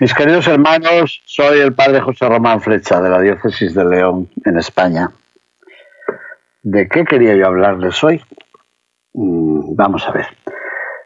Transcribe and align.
Mis 0.00 0.14
queridos 0.14 0.48
hermanos, 0.48 1.20
soy 1.26 1.60
el 1.60 1.74
padre 1.74 2.00
José 2.00 2.26
Román 2.26 2.62
Flecha 2.62 3.02
de 3.02 3.10
la 3.10 3.20
Diócesis 3.20 3.74
de 3.74 3.84
León, 3.84 4.30
en 4.46 4.56
España. 4.56 5.10
¿De 6.62 6.88
qué 6.88 7.04
quería 7.04 7.36
yo 7.36 7.44
hablarles 7.44 8.02
hoy? 8.02 8.24
Mm, 9.12 9.76
vamos 9.76 10.08
a 10.08 10.12
ver. 10.12 10.26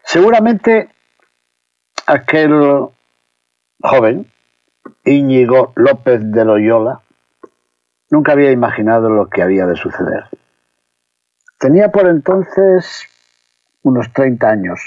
Seguramente 0.04 0.90
aquel 2.06 2.86
joven, 3.80 4.30
Íñigo 5.04 5.72
López 5.74 6.20
de 6.30 6.44
Loyola, 6.44 7.00
nunca 8.10 8.30
había 8.30 8.52
imaginado 8.52 9.10
lo 9.10 9.28
que 9.28 9.42
había 9.42 9.66
de 9.66 9.74
suceder. 9.74 10.28
Tenía 11.58 11.90
por 11.90 12.06
entonces 12.06 13.08
unos 13.82 14.12
30 14.12 14.48
años. 14.48 14.80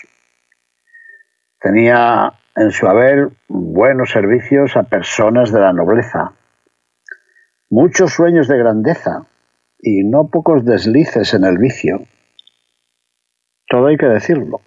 Tenía 1.60 2.32
en 2.58 2.72
su 2.72 2.88
haber 2.88 3.30
buenos 3.78 4.10
servicios 4.10 4.76
a 4.76 4.82
personas 4.82 5.52
de 5.52 5.60
la 5.60 5.72
nobleza, 5.72 6.34
muchos 7.70 8.12
sueños 8.12 8.48
de 8.48 8.58
grandeza 8.58 9.28
y 9.80 10.04
no 10.04 10.30
pocos 10.30 10.66
deslices 10.66 11.36
en 11.36 11.44
el 11.44 11.60
vicio. 11.60 12.00
Todo 13.68 13.86
hay 13.86 13.98
que 13.98 14.08
decirlo. 14.08 14.62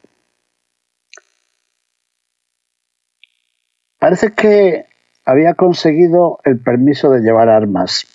Parece 3.98 4.30
que 4.32 4.86
había 5.24 5.54
conseguido 5.54 6.38
el 6.44 6.60
permiso 6.60 7.10
de 7.10 7.22
llevar 7.22 7.48
armas, 7.48 8.06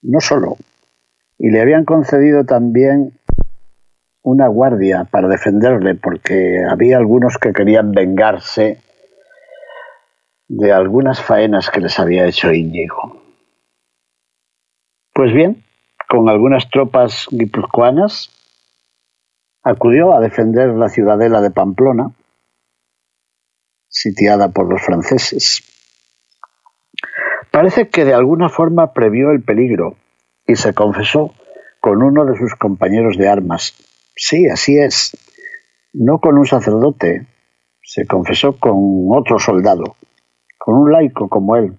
no 0.00 0.22
solo, 0.22 0.56
y 1.38 1.50
le 1.50 1.60
habían 1.60 1.84
concedido 1.84 2.46
también 2.46 3.12
una 4.22 4.48
guardia 4.48 5.04
para 5.04 5.28
defenderle, 5.28 5.94
porque 5.96 6.64
había 6.66 6.96
algunos 6.96 7.36
que 7.36 7.52
querían 7.52 7.92
vengarse 7.92 8.78
de 10.56 10.72
algunas 10.72 11.20
faenas 11.20 11.68
que 11.68 11.80
les 11.80 11.98
había 11.98 12.26
hecho 12.26 12.52
Íñigo. 12.52 13.20
Pues 15.12 15.32
bien, 15.32 15.64
con 16.08 16.28
algunas 16.28 16.70
tropas 16.70 17.26
guipuzcoanas, 17.30 18.30
acudió 19.64 20.14
a 20.14 20.20
defender 20.20 20.68
la 20.68 20.88
ciudadela 20.88 21.40
de 21.40 21.50
Pamplona, 21.50 22.12
sitiada 23.88 24.50
por 24.50 24.70
los 24.70 24.80
franceses. 24.80 25.62
Parece 27.50 27.88
que 27.88 28.04
de 28.04 28.14
alguna 28.14 28.48
forma 28.48 28.92
previó 28.92 29.30
el 29.30 29.42
peligro 29.42 29.96
y 30.46 30.54
se 30.54 30.72
confesó 30.72 31.34
con 31.80 32.02
uno 32.02 32.26
de 32.26 32.36
sus 32.36 32.54
compañeros 32.54 33.16
de 33.16 33.28
armas. 33.28 33.74
Sí, 34.14 34.46
así 34.48 34.78
es. 34.78 35.16
No 35.92 36.18
con 36.20 36.38
un 36.38 36.46
sacerdote, 36.46 37.26
se 37.82 38.06
confesó 38.06 38.58
con 38.58 39.08
otro 39.10 39.38
soldado 39.38 39.96
con 40.64 40.76
un 40.76 40.90
laico 40.90 41.28
como 41.28 41.56
él. 41.56 41.76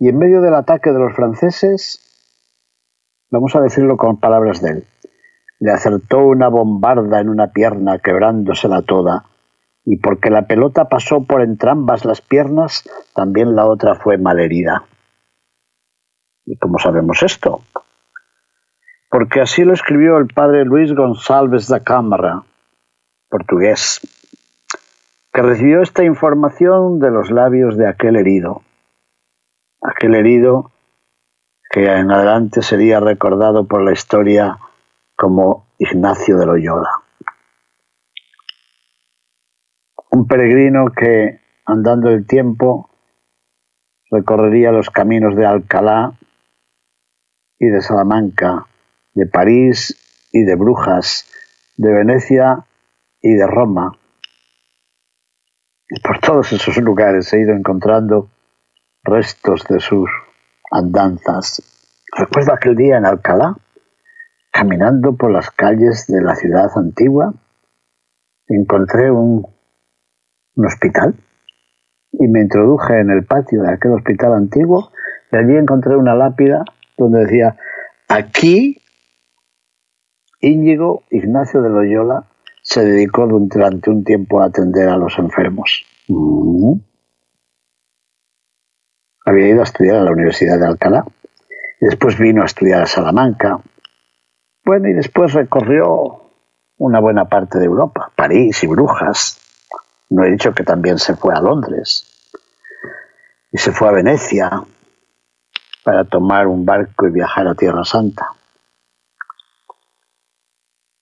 Y 0.00 0.08
en 0.08 0.18
medio 0.18 0.40
del 0.40 0.56
ataque 0.56 0.90
de 0.90 0.98
los 0.98 1.14
franceses, 1.14 2.00
vamos 3.30 3.54
a 3.54 3.60
decirlo 3.60 3.96
con 3.96 4.18
palabras 4.18 4.60
de 4.60 4.70
él, 4.70 4.84
le 5.60 5.70
acertó 5.70 6.26
una 6.26 6.48
bombarda 6.48 7.20
en 7.20 7.28
una 7.28 7.52
pierna 7.52 8.00
quebrándosela 8.00 8.82
toda, 8.82 9.26
y 9.84 9.98
porque 9.98 10.28
la 10.28 10.48
pelota 10.48 10.88
pasó 10.88 11.22
por 11.22 11.40
entrambas 11.40 12.04
las 12.04 12.20
piernas, 12.20 12.82
también 13.14 13.54
la 13.54 13.66
otra 13.66 13.94
fue 13.94 14.18
malherida. 14.18 14.82
¿Y 16.46 16.56
cómo 16.56 16.80
sabemos 16.80 17.22
esto? 17.22 17.60
Porque 19.08 19.40
así 19.40 19.62
lo 19.62 19.72
escribió 19.72 20.18
el 20.18 20.26
padre 20.26 20.64
Luis 20.64 20.92
González 20.92 21.68
da 21.68 21.78
Cámara, 21.78 22.42
portugués, 23.28 24.00
que 25.36 25.42
recibió 25.42 25.82
esta 25.82 26.02
información 26.02 26.98
de 26.98 27.10
los 27.10 27.30
labios 27.30 27.76
de 27.76 27.86
aquel 27.86 28.16
herido, 28.16 28.62
aquel 29.82 30.14
herido 30.14 30.72
que 31.68 31.84
en 31.84 32.10
adelante 32.10 32.62
sería 32.62 33.00
recordado 33.00 33.66
por 33.66 33.84
la 33.84 33.92
historia 33.92 34.56
como 35.14 35.66
Ignacio 35.78 36.38
de 36.38 36.46
Loyola. 36.46 36.88
Un 40.10 40.26
peregrino 40.26 40.86
que, 40.96 41.38
andando 41.66 42.08
el 42.08 42.26
tiempo, 42.26 42.88
recorrería 44.10 44.72
los 44.72 44.88
caminos 44.88 45.36
de 45.36 45.44
Alcalá 45.44 46.14
y 47.58 47.66
de 47.66 47.82
Salamanca, 47.82 48.64
de 49.12 49.26
París 49.26 50.28
y 50.32 50.44
de 50.44 50.54
Brujas, 50.54 51.30
de 51.76 51.92
Venecia 51.92 52.64
y 53.20 53.34
de 53.34 53.46
Roma, 53.46 53.98
y 55.88 56.00
por 56.00 56.20
todos 56.20 56.52
esos 56.52 56.76
lugares 56.78 57.32
he 57.32 57.40
ido 57.40 57.52
encontrando 57.52 58.28
restos 59.04 59.64
de 59.68 59.80
sus 59.80 60.10
andanzas. 60.70 61.62
Recuerdo 62.16 62.52
aquel 62.52 62.76
día 62.76 62.96
en 62.96 63.06
Alcalá, 63.06 63.56
caminando 64.50 65.16
por 65.16 65.30
las 65.30 65.50
calles 65.50 66.06
de 66.08 66.22
la 66.22 66.34
ciudad 66.34 66.70
antigua, 66.76 67.34
encontré 68.48 69.10
un, 69.10 69.46
un 70.54 70.66
hospital 70.66 71.14
y 72.12 72.26
me 72.28 72.40
introduje 72.40 72.98
en 72.98 73.10
el 73.10 73.24
patio 73.24 73.62
de 73.62 73.72
aquel 73.72 73.92
hospital 73.92 74.34
antiguo 74.34 74.90
y 75.30 75.36
allí 75.36 75.56
encontré 75.56 75.94
una 75.96 76.14
lápida 76.14 76.64
donde 76.96 77.26
decía, 77.26 77.56
aquí 78.08 78.80
Íñigo 80.40 81.02
Ignacio 81.10 81.62
de 81.62 81.68
Loyola 81.68 82.24
se 82.66 82.84
dedicó 82.84 83.28
durante 83.28 83.90
un 83.90 84.02
tiempo 84.02 84.40
a 84.40 84.46
atender 84.46 84.88
a 84.88 84.96
los 84.96 85.16
enfermos. 85.18 85.86
Mm. 86.08 86.72
Había 89.24 89.48
ido 89.48 89.60
a 89.60 89.64
estudiar 89.64 89.98
a 89.98 90.02
la 90.02 90.10
Universidad 90.10 90.58
de 90.58 90.66
Alcalá 90.66 91.04
después 91.80 92.18
vino 92.18 92.42
a 92.42 92.46
estudiar 92.46 92.82
a 92.82 92.86
Salamanca. 92.86 93.60
Bueno, 94.64 94.88
y 94.88 94.94
después 94.94 95.32
recorrió 95.32 96.22
una 96.78 96.98
buena 96.98 97.26
parte 97.26 97.60
de 97.60 97.66
Europa, 97.66 98.10
París 98.16 98.64
y 98.64 98.66
Brujas. 98.66 99.38
No 100.10 100.24
he 100.24 100.30
dicho 100.32 100.52
que 100.52 100.64
también 100.64 100.98
se 100.98 101.14
fue 101.14 101.34
a 101.34 101.40
Londres 101.40 102.04
y 103.52 103.58
se 103.58 103.70
fue 103.70 103.88
a 103.88 103.92
Venecia 103.92 104.50
para 105.84 106.02
tomar 106.04 106.48
un 106.48 106.66
barco 106.66 107.06
y 107.06 107.12
viajar 107.12 107.46
a 107.46 107.54
Tierra 107.54 107.84
Santa. 107.84 108.26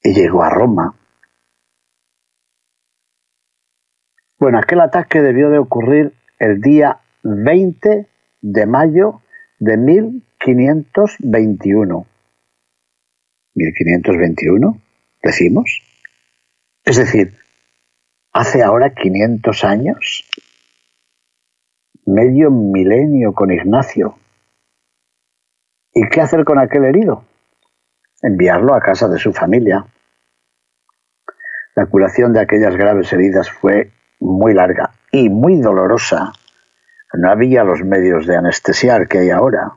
Y 0.02 0.12
llegó 0.12 0.42
a 0.42 0.50
Roma 0.50 0.94
Bueno, 4.44 4.58
aquel 4.58 4.82
ataque 4.82 5.22
debió 5.22 5.48
de 5.48 5.56
ocurrir 5.56 6.12
el 6.38 6.60
día 6.60 7.00
20 7.22 8.06
de 8.42 8.66
mayo 8.66 9.22
de 9.58 9.78
1521. 9.78 12.06
¿1521? 13.54 14.82
Decimos. 15.22 15.80
Es 16.84 16.98
decir, 16.98 17.38
hace 18.34 18.62
ahora 18.62 18.90
500 18.90 19.64
años, 19.64 20.28
medio 22.04 22.50
milenio 22.50 23.32
con 23.32 23.50
Ignacio. 23.50 24.18
¿Y 25.94 26.06
qué 26.10 26.20
hacer 26.20 26.44
con 26.44 26.58
aquel 26.58 26.84
herido? 26.84 27.24
Enviarlo 28.20 28.74
a 28.74 28.80
casa 28.80 29.08
de 29.08 29.16
su 29.16 29.32
familia. 29.32 29.86
La 31.74 31.86
curación 31.86 32.34
de 32.34 32.40
aquellas 32.40 32.76
graves 32.76 33.10
heridas 33.10 33.50
fue 33.50 33.93
muy 34.20 34.54
larga 34.54 34.90
y 35.10 35.28
muy 35.28 35.60
dolorosa. 35.60 36.32
No 37.12 37.30
había 37.30 37.64
los 37.64 37.82
medios 37.84 38.26
de 38.26 38.36
anestesiar 38.36 39.06
que 39.06 39.18
hay 39.18 39.30
ahora 39.30 39.72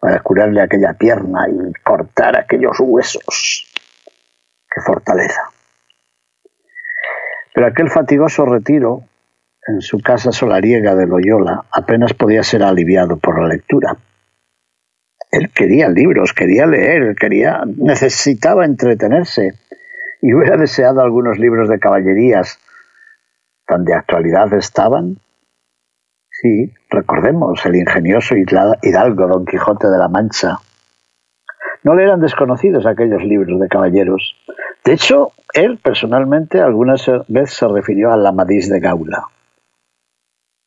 para 0.00 0.20
curarle 0.20 0.60
aquella 0.60 0.94
pierna 0.94 1.46
y 1.48 1.72
cortar 1.82 2.38
aquellos 2.38 2.76
huesos. 2.80 3.72
¡Qué 4.70 4.80
fortaleza! 4.80 5.42
Pero 7.54 7.66
aquel 7.66 7.90
fatigoso 7.90 8.46
retiro 8.46 9.04
en 9.66 9.80
su 9.80 10.00
casa 10.00 10.32
solariega 10.32 10.94
de 10.94 11.06
Loyola 11.06 11.64
apenas 11.70 12.14
podía 12.14 12.42
ser 12.42 12.62
aliviado 12.62 13.18
por 13.18 13.40
la 13.40 13.48
lectura. 13.48 13.96
Él 15.30 15.50
quería 15.50 15.88
libros, 15.88 16.32
quería 16.32 16.66
leer, 16.66 17.14
quería, 17.14 17.62
necesitaba 17.66 18.64
entretenerse 18.64 19.52
y 20.20 20.34
hubiera 20.34 20.56
deseado 20.56 21.00
algunos 21.00 21.38
libros 21.38 21.68
de 21.68 21.78
caballerías 21.78 22.58
tan 23.66 23.84
de 23.84 23.94
actualidad 23.94 24.52
estaban. 24.54 25.18
Sí, 26.30 26.72
recordemos 26.90 27.64
el 27.66 27.76
ingenioso 27.76 28.34
hidalgo 28.36 29.28
Don 29.28 29.44
Quijote 29.44 29.88
de 29.88 29.98
la 29.98 30.08
Mancha. 30.08 30.58
No 31.84 31.94
le 31.94 32.04
eran 32.04 32.20
desconocidos 32.20 32.86
aquellos 32.86 33.22
libros 33.22 33.60
de 33.60 33.68
caballeros. 33.68 34.36
De 34.84 34.92
hecho, 34.94 35.32
él 35.52 35.78
personalmente 35.78 36.60
algunas 36.60 37.04
veces 37.28 37.56
se 37.56 37.68
refirió 37.68 38.12
al 38.12 38.26
Amadís 38.26 38.68
de 38.68 38.80
Gaula. 38.80 39.26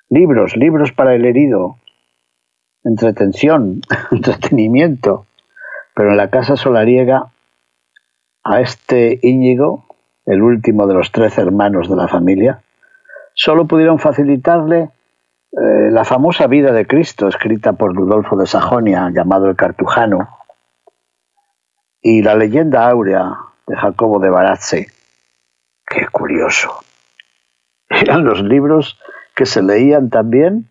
Libros, 0.10 0.56
libros 0.56 0.92
para 0.92 1.16
el 1.16 1.26
herido, 1.26 1.78
entretención, 2.84 3.82
entretenimiento. 4.12 5.26
Pero 5.96 6.12
en 6.12 6.18
la 6.18 6.30
casa 6.30 6.56
solariega, 6.58 7.32
a 8.44 8.62
este 8.62 9.20
Íñigo, 9.24 9.86
el 10.26 10.42
último 10.42 10.86
de 10.86 10.94
los 10.94 11.12
tres 11.12 11.38
hermanos 11.38 11.90
de 11.90 11.96
la 11.96 12.08
familia, 12.08 12.62
solo 13.36 13.66
pudieron 13.66 14.00
facilitarle 14.00 14.90
eh, 15.52 15.92
la 15.92 16.04
famosa 16.04 16.48
vida 16.48 16.72
de 16.72 16.88
Cristo, 16.88 17.28
escrita 17.28 17.74
por 17.74 17.94
Rudolfo 17.94 18.36
de 18.36 18.48
Sajonia, 18.48 19.12
llamado 19.14 19.48
el 19.48 19.56
Cartujano, 19.56 20.30
y 22.02 22.22
la 22.22 22.36
leyenda 22.36 22.90
áurea 22.90 23.38
de 23.68 23.76
Jacobo 23.76 24.20
de 24.20 24.30
Baratze. 24.30 24.88
Qué 25.88 26.08
curioso. 26.08 26.72
Eran 27.90 28.26
los 28.26 28.42
libros 28.42 29.00
que 29.36 29.46
se 29.46 29.62
leían 29.62 30.10
también 30.10 30.70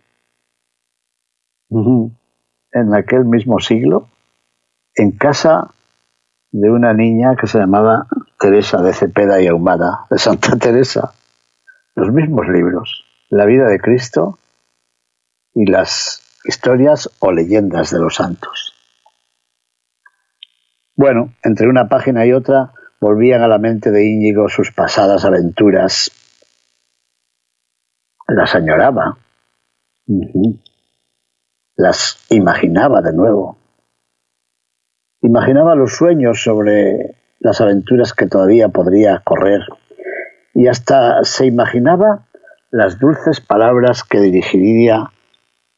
en 1.70 2.94
aquel 2.94 3.24
mismo 3.24 3.60
siglo 3.60 4.08
en 4.94 5.10
casa 5.12 5.70
de 6.52 6.70
una 6.70 6.92
niña 6.92 7.34
que 7.36 7.46
se 7.46 7.58
llamaba 7.58 8.06
Teresa 8.38 8.80
de 8.80 8.92
Cepeda 8.92 9.40
y 9.40 9.48
Ahumada, 9.48 10.06
de 10.08 10.18
Santa 10.18 10.56
Teresa. 10.56 11.12
Los 11.96 12.10
mismos 12.12 12.48
libros, 12.48 13.04
la 13.30 13.46
vida 13.46 13.68
de 13.68 13.78
Cristo 13.78 14.38
y 15.54 15.70
las 15.70 16.40
historias 16.44 17.08
o 17.20 17.30
leyendas 17.30 17.90
de 17.90 18.00
los 18.00 18.16
santos. 18.16 18.74
Bueno, 20.96 21.34
entre 21.42 21.68
una 21.68 21.88
página 21.88 22.26
y 22.26 22.32
otra 22.32 22.72
volvían 23.00 23.42
a 23.42 23.48
la 23.48 23.58
mente 23.58 23.90
de 23.90 24.04
Íñigo 24.04 24.48
sus 24.48 24.72
pasadas 24.72 25.24
aventuras. 25.24 26.10
Las 28.26 28.54
añoraba. 28.54 29.18
Las 31.76 32.26
imaginaba 32.30 33.02
de 33.02 33.12
nuevo. 33.12 33.58
Imaginaba 35.20 35.74
los 35.74 35.96
sueños 35.96 36.42
sobre 36.42 37.16
las 37.38 37.60
aventuras 37.60 38.12
que 38.14 38.26
todavía 38.26 38.68
podría 38.68 39.20
correr 39.24 39.60
y 40.54 40.68
hasta 40.68 41.24
se 41.24 41.46
imaginaba 41.46 42.26
las 42.70 42.98
dulces 42.98 43.40
palabras 43.40 44.04
que 44.04 44.20
dirigiría 44.20 45.10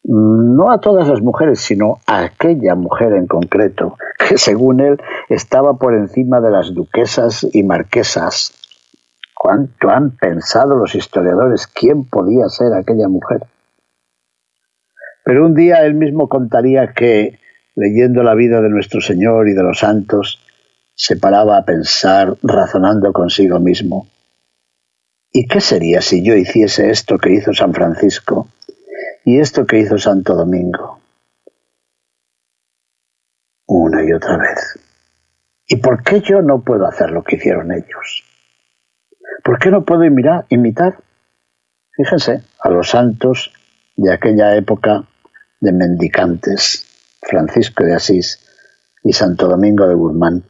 no 0.05 0.71
a 0.71 0.79
todas 0.79 1.09
las 1.09 1.21
mujeres, 1.21 1.61
sino 1.61 1.99
a 2.07 2.23
aquella 2.23 2.75
mujer 2.77 3.13
en 3.13 3.27
concreto, 3.27 3.97
que 4.29 4.39
según 4.39 4.81
él 4.81 4.99
estaba 5.29 5.75
por 5.75 5.95
encima 5.95 6.41
de 6.41 6.51
las 6.51 6.73
duquesas 6.73 7.47
y 7.53 7.63
marquesas. 7.65 8.53
¿Cuánto 9.35 9.91
han 9.91 10.13
pensado 10.13 10.77
los 10.77 10.95
historiadores 10.95 11.67
quién 11.67 12.05
podía 12.05 12.49
ser 12.49 12.73
aquella 12.73 13.09
mujer? 13.09 13.43
Pero 15.25 15.45
un 15.45 15.55
día 15.55 15.85
él 15.85 15.95
mismo 15.95 16.29
contaría 16.29 16.93
que 16.93 17.41
leyendo 17.75 18.23
la 18.23 18.35
vida 18.35 18.61
de 18.63 18.71
nuestro 18.71 19.01
Señor 19.01 19.49
y 19.49 19.55
de 19.55 19.63
los 19.63 19.81
santos, 19.81 20.41
se 20.95 21.17
paraba 21.17 21.59
a 21.59 21.65
pensar, 21.65 22.35
razonando 22.43 23.13
consigo 23.13 23.61
mismo. 23.61 24.07
¿Y 25.39 25.47
qué 25.49 25.61
sería 25.61 26.01
si 26.01 26.25
yo 26.25 26.35
hiciese 26.35 26.89
esto 26.89 27.19
que 27.19 27.31
hizo 27.31 27.53
San 27.53 27.75
Francisco 27.75 28.49
y 29.23 29.39
esto 29.39 29.67
que 29.67 29.81
hizo 29.81 29.99
Santo 29.99 30.35
Domingo? 30.35 30.99
Una 33.67 34.03
y 34.03 34.15
otra 34.15 34.39
vez. 34.39 34.79
¿Y 35.67 35.77
por 35.77 36.03
qué 36.03 36.23
yo 36.23 36.41
no 36.41 36.63
puedo 36.63 36.87
hacer 36.87 37.11
lo 37.11 37.23
que 37.23 37.37
hicieron 37.37 37.71
ellos? 37.71 38.25
¿Por 39.45 39.59
qué 39.59 39.71
no 39.71 39.85
puedo 39.85 40.05
imitar? 40.05 40.47
imitar? 40.49 41.01
Fíjense, 41.95 42.41
a 42.59 42.71
los 42.71 42.89
santos 42.89 43.53
de 43.95 44.15
aquella 44.15 44.57
época 44.57 45.05
de 45.61 45.73
mendicantes, 45.73 46.87
Francisco 47.21 47.85
de 47.85 47.95
Asís 47.95 48.41
y 49.05 49.13
Santo 49.13 49.49
Domingo 49.49 49.87
de 49.87 49.97
Guzmán, 49.97 50.45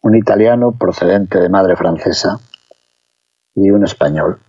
un 0.00 0.16
italiano 0.16 0.78
procedente 0.78 1.38
de 1.40 1.50
madre 1.50 1.76
francesa 1.76 2.40
y 3.54 3.70
un 3.70 3.84
español, 3.84 4.40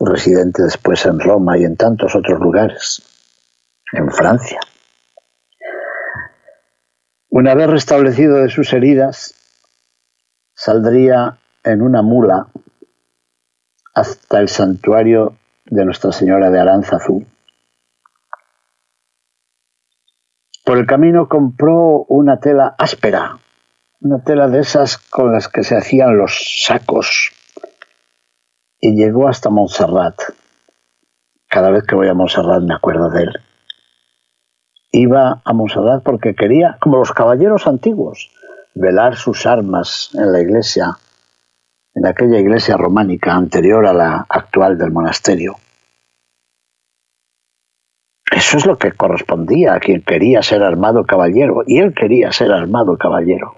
residente 0.00 0.62
después 0.62 1.04
en 1.06 1.20
Roma 1.20 1.58
y 1.58 1.64
en 1.64 1.76
tantos 1.76 2.14
otros 2.14 2.40
lugares, 2.40 3.02
en 3.92 4.10
Francia. 4.10 4.60
Una 7.28 7.54
vez 7.54 7.68
restablecido 7.68 8.36
de 8.36 8.48
sus 8.48 8.72
heridas, 8.72 9.34
saldría 10.54 11.38
en 11.64 11.82
una 11.82 12.02
mula 12.02 12.48
hasta 13.94 14.40
el 14.40 14.48
santuario 14.48 15.36
de 15.64 15.84
Nuestra 15.84 16.12
Señora 16.12 16.50
de 16.50 16.60
Aranzazú, 16.60 17.26
Por 20.66 20.78
el 20.78 20.86
camino 20.86 21.28
compró 21.28 22.04
una 22.08 22.40
tela 22.40 22.74
áspera, 22.76 23.38
una 24.00 24.18
tela 24.24 24.48
de 24.48 24.58
esas 24.58 24.98
con 24.98 25.32
las 25.32 25.46
que 25.46 25.62
se 25.62 25.76
hacían 25.76 26.18
los 26.18 26.64
sacos, 26.66 27.30
y 28.86 28.94
llegó 28.94 29.26
hasta 29.26 29.50
Montserrat. 29.50 30.14
Cada 31.48 31.70
vez 31.70 31.82
que 31.84 31.96
voy 31.96 32.06
a 32.06 32.14
Montserrat 32.14 32.62
me 32.62 32.74
acuerdo 32.74 33.10
de 33.10 33.24
él. 33.24 33.32
Iba 34.92 35.42
a 35.44 35.52
Montserrat 35.52 36.04
porque 36.04 36.36
quería, 36.36 36.76
como 36.80 36.98
los 36.98 37.10
caballeros 37.12 37.66
antiguos, 37.66 38.30
velar 38.76 39.16
sus 39.16 39.44
armas 39.44 40.10
en 40.14 40.30
la 40.30 40.40
iglesia, 40.40 40.96
en 41.94 42.06
aquella 42.06 42.38
iglesia 42.38 42.76
románica 42.76 43.34
anterior 43.34 43.86
a 43.86 43.92
la 43.92 44.24
actual 44.28 44.78
del 44.78 44.92
monasterio. 44.92 45.56
Eso 48.30 48.58
es 48.58 48.66
lo 48.66 48.78
que 48.78 48.92
correspondía 48.92 49.74
a 49.74 49.80
quien 49.80 50.02
quería 50.02 50.42
ser 50.42 50.62
armado 50.62 51.04
caballero, 51.04 51.64
y 51.66 51.78
él 51.78 51.92
quería 51.92 52.30
ser 52.30 52.52
armado 52.52 52.96
caballero. 52.96 53.54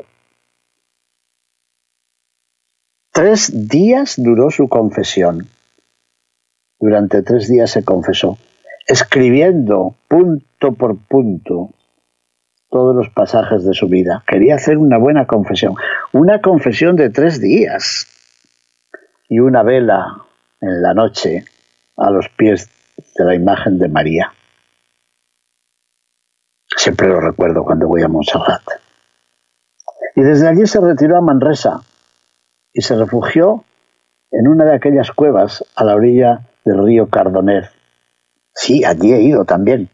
Tres 3.18 3.68
días 3.68 4.14
duró 4.16 4.48
su 4.48 4.68
confesión. 4.68 5.48
Durante 6.78 7.20
tres 7.24 7.48
días 7.48 7.68
se 7.68 7.84
confesó, 7.84 8.38
escribiendo 8.86 9.96
punto 10.06 10.74
por 10.74 10.96
punto 10.98 11.70
todos 12.70 12.94
los 12.94 13.08
pasajes 13.08 13.64
de 13.64 13.74
su 13.74 13.88
vida. 13.88 14.22
Quería 14.24 14.54
hacer 14.54 14.78
una 14.78 14.98
buena 14.98 15.26
confesión, 15.26 15.74
una 16.12 16.40
confesión 16.40 16.94
de 16.94 17.10
tres 17.10 17.40
días 17.40 18.06
y 19.28 19.40
una 19.40 19.64
vela 19.64 20.22
en 20.60 20.80
la 20.80 20.94
noche 20.94 21.42
a 21.96 22.12
los 22.12 22.28
pies 22.28 22.70
de 23.16 23.24
la 23.24 23.34
imagen 23.34 23.80
de 23.80 23.88
María. 23.88 24.32
Siempre 26.76 27.08
lo 27.08 27.20
recuerdo 27.20 27.64
cuando 27.64 27.88
voy 27.88 28.00
a 28.00 28.06
Montserrat. 28.06 28.62
Y 30.14 30.20
desde 30.20 30.46
allí 30.46 30.68
se 30.68 30.80
retiró 30.80 31.16
a 31.16 31.20
Manresa 31.20 31.80
y 32.78 32.82
se 32.82 32.94
refugió 32.94 33.64
en 34.30 34.46
una 34.46 34.64
de 34.64 34.76
aquellas 34.76 35.10
cuevas 35.10 35.64
a 35.74 35.82
la 35.82 35.96
orilla 35.96 36.42
del 36.64 36.84
río 36.84 37.08
Cardoner. 37.08 37.70
Sí, 38.54 38.84
allí 38.84 39.12
he 39.12 39.20
ido 39.20 39.44
también. 39.44 39.88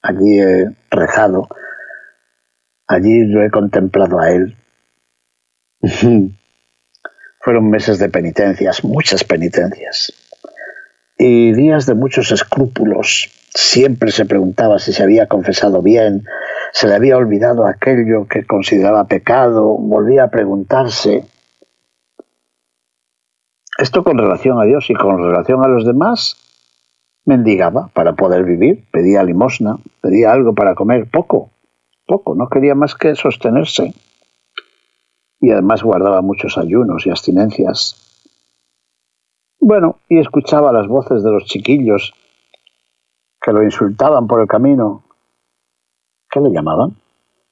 Allí 0.00 0.40
he 0.40 0.70
rezado. 0.90 1.48
Allí 2.88 3.26
lo 3.26 3.44
he 3.44 3.50
contemplado 3.50 4.20
a 4.20 4.30
él. 4.30 4.56
Fueron 7.40 7.68
meses 7.68 7.98
de 7.98 8.08
penitencias, 8.08 8.82
muchas 8.84 9.22
penitencias. 9.22 10.14
Y 11.18 11.52
días 11.52 11.84
de 11.84 11.92
muchos 11.92 12.32
escrúpulos, 12.32 13.28
Siempre 13.54 14.12
se 14.12 14.24
preguntaba 14.24 14.78
si 14.78 14.94
se 14.94 15.02
había 15.02 15.26
confesado 15.26 15.82
bien, 15.82 16.24
se 16.72 16.88
le 16.88 16.94
había 16.94 17.18
olvidado 17.18 17.66
aquello 17.66 18.26
que 18.26 18.46
consideraba 18.46 19.04
pecado, 19.04 19.76
volvía 19.76 20.24
a 20.24 20.30
preguntarse. 20.30 21.24
Esto 23.82 24.04
con 24.04 24.16
relación 24.16 24.60
a 24.60 24.64
Dios 24.64 24.90
y 24.90 24.94
con 24.94 25.18
relación 25.18 25.64
a 25.64 25.66
los 25.66 25.84
demás, 25.84 26.36
mendigaba 27.24 27.88
para 27.92 28.12
poder 28.12 28.44
vivir, 28.44 28.88
pedía 28.92 29.24
limosna, 29.24 29.76
pedía 30.00 30.30
algo 30.30 30.54
para 30.54 30.76
comer, 30.76 31.10
poco, 31.10 31.50
poco, 32.06 32.36
no 32.36 32.48
quería 32.48 32.76
más 32.76 32.94
que 32.94 33.16
sostenerse. 33.16 33.92
Y 35.40 35.50
además 35.50 35.82
guardaba 35.82 36.22
muchos 36.22 36.58
ayunos 36.58 37.08
y 37.08 37.10
abstinencias. 37.10 37.96
Bueno, 39.58 39.96
y 40.08 40.20
escuchaba 40.20 40.72
las 40.72 40.86
voces 40.86 41.24
de 41.24 41.32
los 41.32 41.46
chiquillos 41.46 42.14
que 43.40 43.52
lo 43.52 43.64
insultaban 43.64 44.28
por 44.28 44.42
el 44.42 44.46
camino. 44.46 45.02
¿Qué 46.30 46.38
le 46.38 46.52
llamaban? 46.52 46.98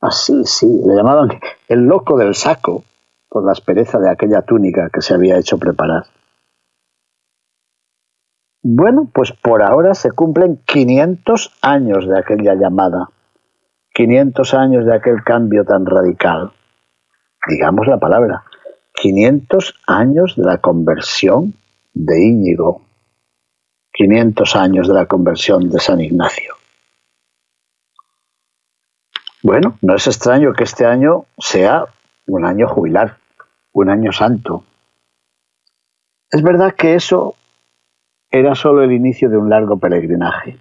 Así, 0.00 0.32
ah, 0.40 0.42
sí, 0.44 0.80
le 0.86 0.94
llamaban 0.94 1.40
el 1.66 1.80
loco 1.80 2.16
del 2.16 2.36
saco. 2.36 2.84
por 3.28 3.44
la 3.44 3.52
aspereza 3.52 3.98
de 3.98 4.10
aquella 4.10 4.42
túnica 4.42 4.90
que 4.92 5.02
se 5.02 5.14
había 5.14 5.38
hecho 5.38 5.56
preparar. 5.56 6.04
Bueno, 8.62 9.10
pues 9.12 9.32
por 9.32 9.62
ahora 9.62 9.94
se 9.94 10.12
cumplen 10.12 10.60
500 10.66 11.58
años 11.62 12.06
de 12.06 12.18
aquella 12.18 12.54
llamada, 12.54 13.08
500 13.94 14.54
años 14.54 14.84
de 14.84 14.94
aquel 14.94 15.24
cambio 15.24 15.64
tan 15.64 15.86
radical. 15.86 16.52
Digamos 17.48 17.86
la 17.86 17.98
palabra, 17.98 18.44
500 18.94 19.74
años 19.86 20.36
de 20.36 20.44
la 20.44 20.58
conversión 20.58 21.54
de 21.94 22.22
Íñigo, 22.22 22.82
500 23.94 24.56
años 24.56 24.88
de 24.88 24.94
la 24.94 25.06
conversión 25.06 25.70
de 25.70 25.80
San 25.80 26.00
Ignacio. 26.02 26.54
Bueno, 29.42 29.78
no 29.80 29.94
es 29.94 30.06
extraño 30.06 30.52
que 30.52 30.64
este 30.64 30.84
año 30.84 31.24
sea 31.38 31.86
un 32.26 32.44
año 32.44 32.68
jubilar, 32.68 33.16
un 33.72 33.88
año 33.88 34.12
santo. 34.12 34.64
Es 36.30 36.42
verdad 36.42 36.74
que 36.74 36.94
eso 36.94 37.36
era 38.30 38.54
solo 38.54 38.82
el 38.82 38.92
inicio 38.92 39.28
de 39.28 39.36
un 39.36 39.50
largo 39.50 39.78
peregrinaje, 39.78 40.58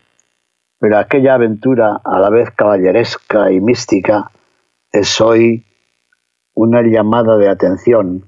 pero 0.80 0.98
aquella 0.98 1.36
aventura 1.36 2.02
a 2.04 2.20
la 2.20 2.30
vez 2.30 2.50
caballeresca 2.52 3.52
y 3.52 3.60
mística 3.60 4.32
es 4.92 5.22
hoy 5.22 5.66
una 6.56 6.82
llamada 6.82 7.38
de 7.38 7.48
atención 7.48 8.26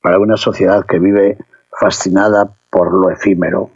para 0.00 0.18
una 0.18 0.36
sociedad 0.36 0.86
que 0.86 0.98
vive 0.98 1.36
fascinada 1.78 2.56
por 2.70 2.92
lo 2.92 3.10
efímero. 3.10 3.70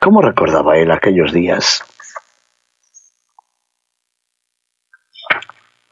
¿Cómo 0.00 0.22
recordaba 0.22 0.78
él 0.78 0.90
aquellos 0.90 1.32
días? 1.32 1.84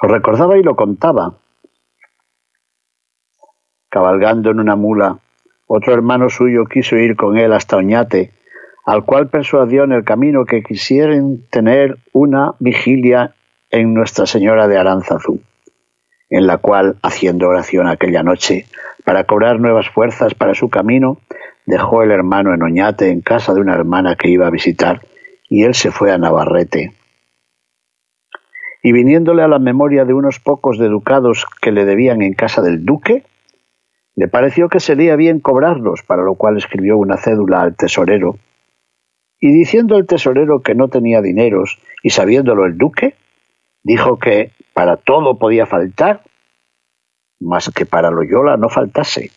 Lo 0.02 0.08
recordaba 0.08 0.56
y 0.58 0.62
lo 0.62 0.74
contaba. 0.74 1.34
Cabalgando 3.90 4.50
en 4.50 4.60
una 4.60 4.76
mula, 4.76 5.18
otro 5.72 5.94
hermano 5.94 6.30
suyo 6.30 6.64
quiso 6.64 6.96
ir 6.96 7.14
con 7.14 7.38
él 7.38 7.52
hasta 7.52 7.76
Oñate, 7.76 8.32
al 8.84 9.04
cual 9.04 9.28
persuadió 9.28 9.84
en 9.84 9.92
el 9.92 10.02
camino 10.02 10.44
que 10.44 10.64
quisieran 10.64 11.42
tener 11.48 11.96
una 12.12 12.54
vigilia 12.58 13.36
en 13.70 13.94
Nuestra 13.94 14.26
Señora 14.26 14.66
de 14.66 14.78
Aranzazú, 14.78 15.40
en 16.28 16.48
la 16.48 16.58
cual, 16.58 16.96
haciendo 17.04 17.46
oración 17.46 17.86
aquella 17.86 18.24
noche, 18.24 18.66
para 19.04 19.22
cobrar 19.22 19.60
nuevas 19.60 19.88
fuerzas 19.88 20.34
para 20.34 20.54
su 20.54 20.70
camino, 20.70 21.18
dejó 21.66 22.02
el 22.02 22.10
hermano 22.10 22.52
en 22.52 22.64
Oñate 22.64 23.10
en 23.10 23.20
casa 23.20 23.54
de 23.54 23.60
una 23.60 23.74
hermana 23.74 24.16
que 24.16 24.28
iba 24.28 24.48
a 24.48 24.50
visitar, 24.50 25.02
y 25.48 25.62
él 25.62 25.74
se 25.74 25.92
fue 25.92 26.10
a 26.10 26.18
Navarrete. 26.18 26.94
Y 28.82 28.90
viniéndole 28.90 29.44
a 29.44 29.48
la 29.48 29.60
memoria 29.60 30.04
de 30.04 30.14
unos 30.14 30.40
pocos 30.40 30.78
de 30.78 30.88
ducados 30.88 31.46
que 31.62 31.70
le 31.70 31.84
debían 31.84 32.22
en 32.22 32.34
casa 32.34 32.60
del 32.60 32.84
duque, 32.84 33.22
le 34.20 34.28
pareció 34.28 34.68
que 34.68 34.80
sería 34.80 35.16
bien 35.16 35.40
cobrarlos, 35.40 36.02
para 36.02 36.22
lo 36.22 36.34
cual 36.34 36.58
escribió 36.58 36.98
una 36.98 37.16
cédula 37.16 37.62
al 37.62 37.74
tesorero. 37.74 38.36
Y 39.40 39.50
diciendo 39.50 39.96
el 39.96 40.06
tesorero 40.06 40.60
que 40.60 40.74
no 40.74 40.88
tenía 40.88 41.22
dineros, 41.22 41.78
y 42.02 42.10
sabiéndolo 42.10 42.66
el 42.66 42.76
duque, 42.76 43.14
dijo 43.82 44.18
que 44.18 44.52
para 44.74 44.98
todo 44.98 45.38
podía 45.38 45.64
faltar, 45.64 46.20
mas 47.40 47.70
que 47.74 47.86
para 47.86 48.10
Loyola 48.10 48.58
no 48.58 48.68
faltase, 48.68 49.30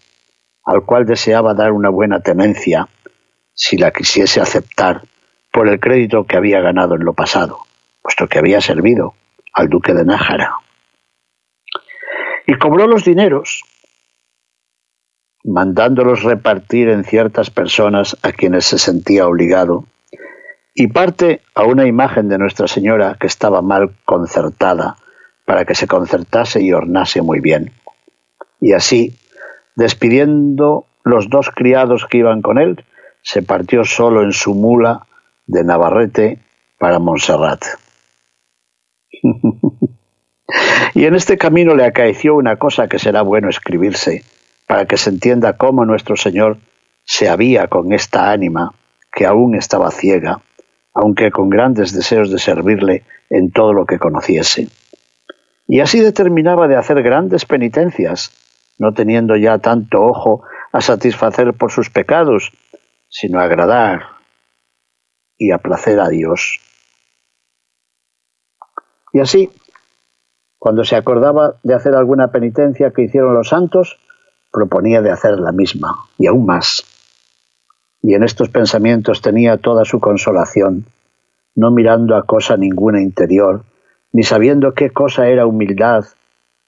al 0.65 0.83
cual 0.83 1.05
deseaba 1.05 1.53
dar 1.53 1.71
una 1.71 1.89
buena 1.89 2.19
tenencia, 2.19 2.89
si 3.53 3.77
la 3.77 3.91
quisiese 3.91 4.41
aceptar, 4.41 5.03
por 5.53 5.69
el 5.69 5.79
crédito 5.79 6.25
que 6.25 6.35
había 6.35 6.59
ganado 6.59 6.95
en 6.95 7.05
lo 7.05 7.13
pasado, 7.13 7.59
puesto 8.01 8.27
que 8.27 8.39
había 8.39 8.59
servido 8.59 9.13
al 9.53 9.69
duque 9.69 9.93
de 9.93 10.03
Nájara. 10.03 10.57
Y 12.45 12.55
cobró 12.55 12.85
los 12.85 13.05
dineros, 13.05 13.63
mandándolos 15.43 16.23
repartir 16.23 16.89
en 16.89 17.03
ciertas 17.03 17.49
personas 17.49 18.17
a 18.21 18.31
quienes 18.31 18.65
se 18.65 18.77
sentía 18.79 19.27
obligado, 19.27 19.85
y 20.75 20.87
parte 20.87 21.41
a 21.53 21.63
una 21.63 21.85
imagen 21.85 22.29
de 22.29 22.37
Nuestra 22.37 22.67
Señora 22.67 23.17
que 23.19 23.27
estaba 23.27 23.61
mal 23.61 23.95
concertada, 24.05 24.97
para 25.45 25.65
que 25.65 25.75
se 25.75 25.87
concertase 25.87 26.61
y 26.61 26.73
ornase 26.73 27.21
muy 27.21 27.39
bien. 27.39 27.71
Y 28.59 28.73
así, 28.73 29.15
despidiendo 29.75 30.85
los 31.03 31.29
dos 31.29 31.49
criados 31.49 32.05
que 32.09 32.19
iban 32.19 32.41
con 32.41 32.57
él, 32.57 32.83
se 33.21 33.43
partió 33.43 33.83
solo 33.83 34.23
en 34.23 34.31
su 34.31 34.55
mula 34.55 35.05
de 35.45 35.63
Navarrete 35.63 36.39
para 36.79 36.99
Montserrat. 36.99 37.63
y 40.93 41.05
en 41.05 41.15
este 41.15 41.37
camino 41.37 41.75
le 41.75 41.85
acaeció 41.85 42.35
una 42.35 42.55
cosa 42.55 42.87
que 42.87 42.99
será 42.99 43.21
bueno 43.21 43.49
escribirse, 43.49 44.23
para 44.73 44.87
que 44.87 44.97
se 44.97 45.11
entienda 45.11 45.55
cómo 45.55 45.85
nuestro 45.85 46.15
Señor 46.15 46.57
se 47.03 47.29
había 47.29 47.67
con 47.67 47.93
esta 47.93 48.31
ánima 48.31 48.73
que 49.11 49.27
aún 49.27 49.53
estaba 49.53 49.91
ciega, 49.91 50.41
aunque 50.95 51.29
con 51.29 51.51
grandes 51.51 51.93
deseos 51.93 52.31
de 52.31 52.39
servirle 52.39 53.03
en 53.29 53.51
todo 53.51 53.71
lo 53.71 53.85
que 53.85 53.99
conociese. 53.99 54.69
Y 55.67 55.79
así 55.79 55.99
determinaba 55.99 56.67
de 56.67 56.75
hacer 56.75 57.03
grandes 57.03 57.45
penitencias, 57.45 58.31
no 58.79 58.95
teniendo 58.95 59.35
ya 59.35 59.59
tanto 59.59 60.01
ojo 60.01 60.41
a 60.71 60.81
satisfacer 60.81 61.53
por 61.53 61.71
sus 61.71 61.91
pecados, 61.91 62.51
sino 63.09 63.39
a 63.39 63.43
agradar 63.43 64.01
y 65.37 65.51
a 65.51 65.59
placer 65.59 65.99
a 65.99 66.09
Dios. 66.09 66.59
Y 69.13 69.19
así, 69.19 69.51
cuando 70.57 70.83
se 70.83 70.95
acordaba 70.95 71.57
de 71.61 71.75
hacer 71.75 71.93
alguna 71.93 72.31
penitencia 72.31 72.89
que 72.89 73.03
hicieron 73.03 73.35
los 73.35 73.49
santos, 73.49 73.99
proponía 74.53 75.01
de 75.01 75.11
hacer 75.11 75.39
la 75.39 75.51
misma, 75.51 75.95
y 76.17 76.27
aún 76.27 76.45
más. 76.45 76.85
Y 78.03 78.13
en 78.13 78.23
estos 78.23 78.49
pensamientos 78.49 79.21
tenía 79.21 79.57
toda 79.57 79.83
su 79.83 79.99
consolación, 79.99 80.85
no 81.55 81.71
mirando 81.71 82.15
a 82.15 82.25
cosa 82.25 82.55
ninguna 82.55 83.01
interior, 83.01 83.63
ni 84.11 84.23
sabiendo 84.23 84.73
qué 84.73 84.91
cosa 84.91 85.27
era 85.27 85.47
humildad, 85.47 86.05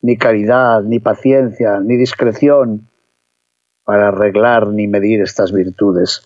ni 0.01 0.17
caridad, 0.17 0.81
ni 0.81 0.99
paciencia, 0.99 1.79
ni 1.79 1.95
discreción, 1.95 2.87
para 3.83 4.07
arreglar 4.07 4.67
ni 4.67 4.87
medir 4.87 5.21
estas 5.21 5.51
virtudes, 5.51 6.23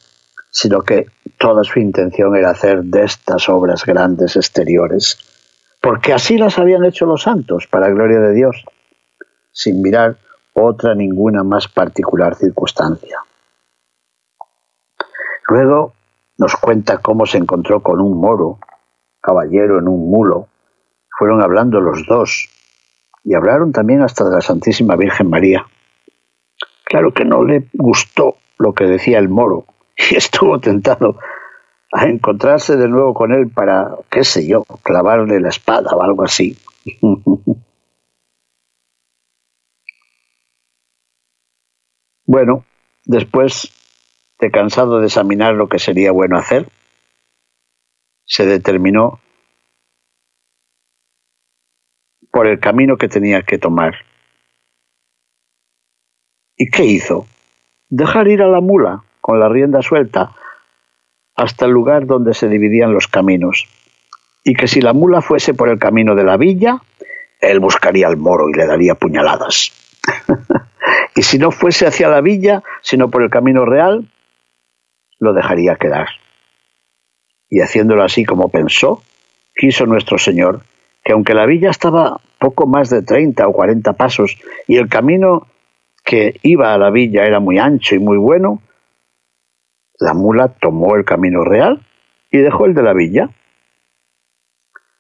sino 0.52 0.82
que 0.82 1.08
toda 1.38 1.64
su 1.66 1.80
intención 1.80 2.36
era 2.38 2.52
hacer 2.52 2.84
de 2.84 3.04
estas 3.04 3.50
obras 3.50 3.86
grandes 3.86 4.38
exteriores, 4.38 5.18
porque 5.82 6.14
así 6.14 6.38
las 6.38 6.58
habían 6.58 6.86
hecho 6.86 7.06
los 7.06 7.24
santos, 7.24 7.68
para 7.68 7.90
gloria 7.90 8.20
de 8.20 8.34
Dios, 8.34 8.64
sin 9.52 9.82
mirar 9.82 10.18
otra 10.64 10.96
ninguna 10.96 11.44
más 11.44 11.68
particular 11.68 12.36
circunstancia. 12.36 13.20
Luego 15.48 15.94
nos 16.38 16.56
cuenta 16.56 17.00
cómo 17.00 17.26
se 17.26 17.38
encontró 17.38 17.82
con 17.82 18.00
un 18.00 18.20
moro, 18.20 18.60
caballero 19.22 19.80
en 19.80 19.88
un 19.88 20.10
mulo. 20.10 20.48
Fueron 21.18 21.42
hablando 21.42 21.82
los 21.82 22.06
dos 22.08 22.50
y 23.24 23.34
hablaron 23.34 23.72
también 23.72 24.02
hasta 24.02 24.24
de 24.26 24.32
la 24.32 24.42
Santísima 24.42 24.96
Virgen 24.96 25.30
María. 25.30 25.66
Claro 26.86 27.14
que 27.14 27.26
no 27.26 27.44
le 27.44 27.68
gustó 27.74 28.38
lo 28.58 28.74
que 28.74 28.86
decía 28.86 29.20
el 29.20 29.30
moro 29.30 29.66
y 30.12 30.16
estuvo 30.16 30.60
tentado 30.60 31.18
a 31.92 32.06
encontrarse 32.06 32.78
de 32.78 32.88
nuevo 32.88 33.14
con 33.14 33.34
él 33.34 33.50
para, 33.50 33.96
qué 34.10 34.24
sé 34.24 34.48
yo, 34.48 34.64
clavarle 34.84 35.40
la 35.40 35.50
espada 35.50 35.92
o 35.96 36.04
algo 36.04 36.24
así. 36.24 36.58
bueno, 42.32 42.64
después 43.06 43.74
de 44.40 44.52
cansado 44.52 45.00
de 45.00 45.08
examinar 45.08 45.56
lo 45.56 45.68
que 45.68 45.80
sería 45.80 46.12
bueno 46.12 46.38
hacer, 46.38 46.68
se 48.24 48.46
determinó 48.46 49.20
por 52.32 52.46
el 52.46 52.60
camino 52.60 52.98
que 52.98 53.08
tenía 53.08 53.42
que 53.42 53.58
tomar. 53.58 53.96
¿Y 56.56 56.70
qué 56.70 56.86
hizo? 56.86 57.26
Dejar 57.90 58.28
ir 58.28 58.44
a 58.44 58.48
la 58.48 58.62
mula 58.62 59.04
con 59.22 59.40
la 59.40 59.50
rienda 59.50 59.82
suelta 59.82 60.36
hasta 61.36 61.66
el 61.66 61.72
lugar 61.72 62.06
donde 62.06 62.36
se 62.36 62.48
dividían 62.48 62.94
los 62.94 63.08
caminos, 63.08 63.66
y 64.44 64.54
que 64.54 64.68
si 64.68 64.82
la 64.82 64.94
mula 64.94 65.24
fuese 65.24 65.56
por 65.56 65.68
el 65.68 65.80
camino 65.80 66.14
de 66.14 66.26
la 66.26 66.38
villa, 66.38 66.80
él 67.42 67.60
buscaría 67.60 68.06
al 68.06 68.18
moro 68.18 68.48
y 68.50 68.54
le 68.54 68.68
daría 68.68 68.94
puñaladas. 68.94 69.72
y 71.20 71.24
si 71.24 71.38
no 71.38 71.52
fuese 71.52 71.86
hacia 71.86 72.08
la 72.08 72.22
villa, 72.22 72.64
sino 72.82 73.10
por 73.10 73.22
el 73.24 73.30
camino 73.30 73.66
real, 73.66 74.10
lo 75.20 75.34
dejaría 75.34 75.76
quedar. 75.76 76.08
Y 77.50 77.60
haciéndolo 77.60 78.04
así 78.04 78.24
como 78.24 78.48
pensó, 78.48 79.04
quiso 79.54 79.86
nuestro 79.86 80.18
Señor 80.18 80.62
que 81.04 81.12
aunque 81.12 81.34
la 81.34 81.46
villa 81.46 81.72
estaba 81.72 82.22
poco 82.40 82.68
más 82.68 82.90
de 82.90 83.02
30 83.02 83.46
o 83.50 83.52
40 83.52 83.92
pasos 83.98 84.38
y 84.66 84.78
el 84.78 84.88
camino 84.88 85.48
que 86.06 86.40
iba 86.42 86.74
a 86.74 86.78
la 86.78 86.90
villa 86.90 87.26
era 87.26 87.42
muy 87.42 87.60
ancho 87.60 87.96
y 87.96 88.00
muy 88.00 88.18
bueno, 88.18 88.62
la 90.00 90.14
mula 90.14 90.48
tomó 90.48 90.96
el 90.96 91.04
camino 91.04 91.44
real 91.44 91.86
y 92.32 92.38
dejó 92.38 92.66
el 92.66 92.74
de 92.74 92.84
la 92.84 92.94
villa. 92.94 93.30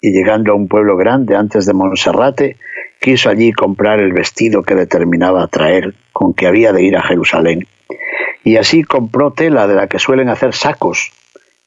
Y 0.02 0.12
llegando 0.12 0.52
a 0.52 0.56
un 0.56 0.68
pueblo 0.68 0.98
grande 0.98 1.38
antes 1.38 1.66
de 1.66 1.74
Monserrate, 1.74 2.58
quiso 3.00 3.30
allí 3.30 3.54
comprar 3.54 4.00
el 4.00 4.12
vestido 4.12 4.64
que 4.64 4.76
determinaba 4.76 5.48
traer, 5.48 5.96
con 6.20 6.34
que 6.34 6.48
había 6.48 6.74
de 6.74 6.84
ir 6.84 6.98
a 6.98 7.02
Jerusalén. 7.02 7.66
Y 8.44 8.58
así 8.58 8.84
compró 8.84 9.32
tela 9.32 9.68
de 9.68 9.76
la 9.76 9.88
que 9.88 10.00
suelen 10.00 10.28
hacer 10.28 10.54
sacos, 10.54 11.14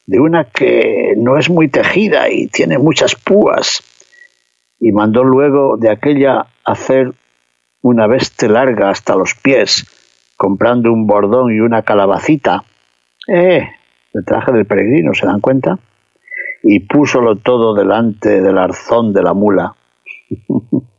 de 0.05 0.19
una 0.19 0.43
que 0.43 1.15
no 1.17 1.39
es 1.39 1.49
muy 1.49 1.69
tejida 1.69 2.29
y 2.29 2.49
tiene 2.49 2.77
muchas 2.77 3.15
púas, 3.15 3.81
y 4.79 4.91
mandó 4.91 5.23
luego 5.23 5.77
de 5.77 5.89
aquella 5.89 6.45
hacer 6.63 7.13
una 7.81 8.05
veste 8.05 8.47
larga 8.47 8.91
hasta 8.91 9.15
los 9.15 9.33
pies, 9.33 9.87
comprando 10.37 10.93
un 10.93 11.07
bordón 11.07 11.51
y 11.51 11.59
una 11.59 11.81
calabacita. 11.81 12.63
Eh, 13.27 13.67
el 14.13 14.23
traje 14.23 14.51
del 14.51 14.67
peregrino, 14.67 15.15
¿se 15.15 15.25
dan 15.25 15.41
cuenta? 15.41 15.79
Y 16.61 16.81
púsolo 16.81 17.37
todo 17.37 17.73
delante 17.73 18.39
del 18.39 18.59
arzón 18.59 19.13
de 19.13 19.23
la 19.23 19.33
mula. 19.33 19.73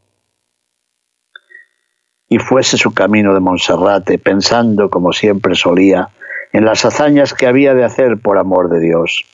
y 2.35 2.39
fuese 2.41 2.77
su 2.77 2.93
camino 2.93 3.33
de 3.33 3.39
Monserrate, 3.39 4.19
pensando, 4.19 4.91
como 4.91 5.13
siempre 5.13 5.55
solía, 5.55 6.09
en 6.53 6.65
las 6.65 6.85
hazañas 6.85 7.33
que 7.33 7.47
había 7.47 7.75
de 7.75 7.85
hacer 7.85 8.19
por 8.19 8.39
amor 8.39 8.71
de 8.71 8.81
Dios. 8.81 9.25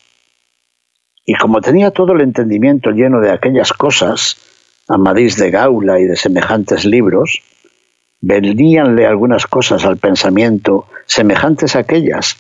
Y 1.24 1.32
como 1.36 1.62
tenía 1.62 1.92
todo 1.92 2.12
el 2.12 2.20
entendimiento 2.20 2.90
lleno 2.90 3.20
de 3.20 3.30
aquellas 3.30 3.72
cosas, 3.72 4.36
Amadís 4.86 5.38
de 5.38 5.50
Gaula 5.50 5.98
y 5.98 6.04
de 6.04 6.14
semejantes 6.14 6.84
libros, 6.84 7.40
veníanle 8.20 9.06
algunas 9.06 9.46
cosas 9.46 9.86
al 9.86 9.96
pensamiento 9.96 10.84
semejantes 11.06 11.76
a 11.76 11.78
aquellas, 11.78 12.36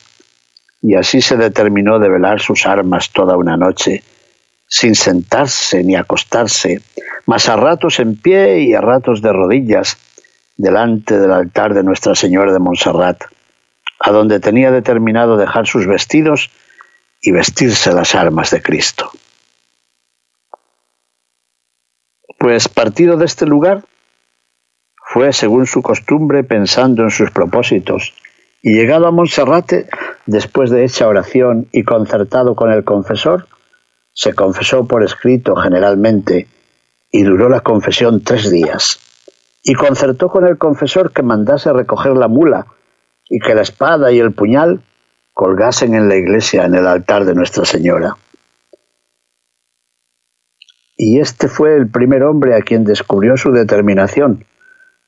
y 0.82 0.94
así 0.94 1.22
se 1.22 1.38
determinó 1.38 1.98
de 1.98 2.10
velar 2.10 2.38
sus 2.38 2.66
armas 2.66 3.08
toda 3.12 3.38
una 3.38 3.56
noche, 3.56 4.02
sin 4.66 4.94
sentarse 4.94 5.82
ni 5.82 5.96
acostarse, 5.96 6.82
mas 7.24 7.48
a 7.48 7.56
ratos 7.56 7.98
en 7.98 8.16
pie 8.16 8.60
y 8.60 8.74
a 8.74 8.82
ratos 8.82 9.22
de 9.22 9.32
rodillas, 9.32 9.96
delante 10.60 11.18
del 11.18 11.32
altar 11.32 11.72
de 11.72 11.82
Nuestra 11.82 12.14
Señora 12.14 12.52
de 12.52 12.58
Montserrat, 12.58 13.24
a 13.98 14.10
donde 14.10 14.40
tenía 14.40 14.70
determinado 14.70 15.36
dejar 15.36 15.66
sus 15.66 15.86
vestidos 15.86 16.50
y 17.22 17.32
vestirse 17.32 17.92
las 17.92 18.14
armas 18.14 18.50
de 18.50 18.60
Cristo. 18.60 19.10
Pues 22.38 22.68
partido 22.68 23.16
de 23.16 23.24
este 23.24 23.46
lugar, 23.46 23.84
fue 25.02 25.32
según 25.32 25.66
su 25.66 25.82
costumbre 25.82 26.44
pensando 26.44 27.02
en 27.02 27.10
sus 27.10 27.30
propósitos, 27.30 28.12
y 28.62 28.74
llegado 28.74 29.06
a 29.06 29.10
Monserrate, 29.10 29.88
después 30.26 30.70
de 30.70 30.84
hecha 30.84 31.08
oración 31.08 31.68
y 31.72 31.84
concertado 31.84 32.54
con 32.54 32.70
el 32.70 32.84
confesor, 32.84 33.48
se 34.12 34.34
confesó 34.34 34.86
por 34.86 35.02
escrito 35.02 35.56
generalmente, 35.56 36.48
y 37.10 37.22
duró 37.22 37.48
la 37.48 37.60
confesión 37.60 38.22
tres 38.22 38.50
días, 38.50 39.09
y 39.62 39.74
concertó 39.74 40.28
con 40.28 40.46
el 40.46 40.58
confesor 40.58 41.12
que 41.12 41.22
mandase 41.22 41.72
recoger 41.72 42.16
la 42.16 42.28
mula, 42.28 42.66
y 43.28 43.38
que 43.38 43.54
la 43.54 43.62
espada 43.62 44.10
y 44.10 44.18
el 44.18 44.32
puñal 44.32 44.82
colgasen 45.32 45.94
en 45.94 46.08
la 46.08 46.16
iglesia 46.16 46.64
en 46.64 46.74
el 46.74 46.86
altar 46.86 47.24
de 47.24 47.34
Nuestra 47.34 47.64
Señora. 47.64 48.16
Y 50.96 51.20
este 51.20 51.48
fue 51.48 51.76
el 51.76 51.88
primer 51.88 52.24
hombre 52.24 52.54
a 52.54 52.60
quien 52.60 52.84
descubrió 52.84 53.36
su 53.36 53.52
determinación, 53.52 54.44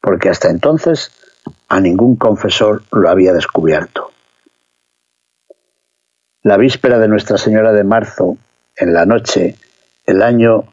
porque 0.00 0.30
hasta 0.30 0.48
entonces 0.48 1.10
a 1.68 1.80
ningún 1.80 2.16
confesor 2.16 2.82
lo 2.92 3.10
había 3.10 3.32
descubierto. 3.32 4.10
La 6.42 6.56
víspera 6.56 6.98
de 6.98 7.08
Nuestra 7.08 7.36
Señora 7.36 7.72
de 7.72 7.84
Marzo, 7.84 8.38
en 8.76 8.94
la 8.94 9.04
noche, 9.04 9.56
el 10.06 10.22
año 10.22 10.72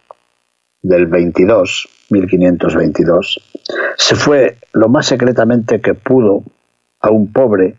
del 0.81 1.07
22, 1.07 1.89
1522, 2.09 3.48
se 3.97 4.15
fue 4.15 4.57
lo 4.73 4.89
más 4.89 5.05
secretamente 5.05 5.81
que 5.81 5.93
pudo 5.93 6.43
a 6.99 7.09
un 7.09 7.31
pobre 7.31 7.77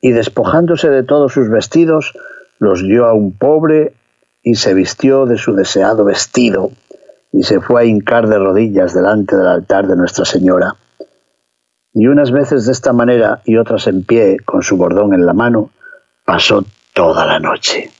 y 0.00 0.12
despojándose 0.12 0.88
de 0.88 1.02
todos 1.02 1.32
sus 1.32 1.48
vestidos, 1.48 2.12
los 2.58 2.82
dio 2.82 3.06
a 3.06 3.12
un 3.12 3.36
pobre 3.36 3.94
y 4.42 4.54
se 4.54 4.74
vistió 4.74 5.26
de 5.26 5.38
su 5.38 5.54
deseado 5.54 6.04
vestido 6.04 6.70
y 7.32 7.42
se 7.42 7.60
fue 7.60 7.82
a 7.82 7.84
hincar 7.84 8.28
de 8.28 8.38
rodillas 8.38 8.94
delante 8.94 9.36
del 9.36 9.46
altar 9.46 9.86
de 9.86 9.96
Nuestra 9.96 10.24
Señora 10.24 10.76
y 11.98 12.08
unas 12.08 12.30
veces 12.30 12.66
de 12.66 12.72
esta 12.72 12.92
manera 12.92 13.40
y 13.46 13.56
otras 13.56 13.86
en 13.86 14.04
pie, 14.04 14.36
con 14.44 14.62
su 14.62 14.76
bordón 14.76 15.14
en 15.14 15.24
la 15.24 15.32
mano, 15.32 15.70
pasó 16.26 16.62
toda 16.92 17.24
la 17.24 17.38
noche. 17.38 17.90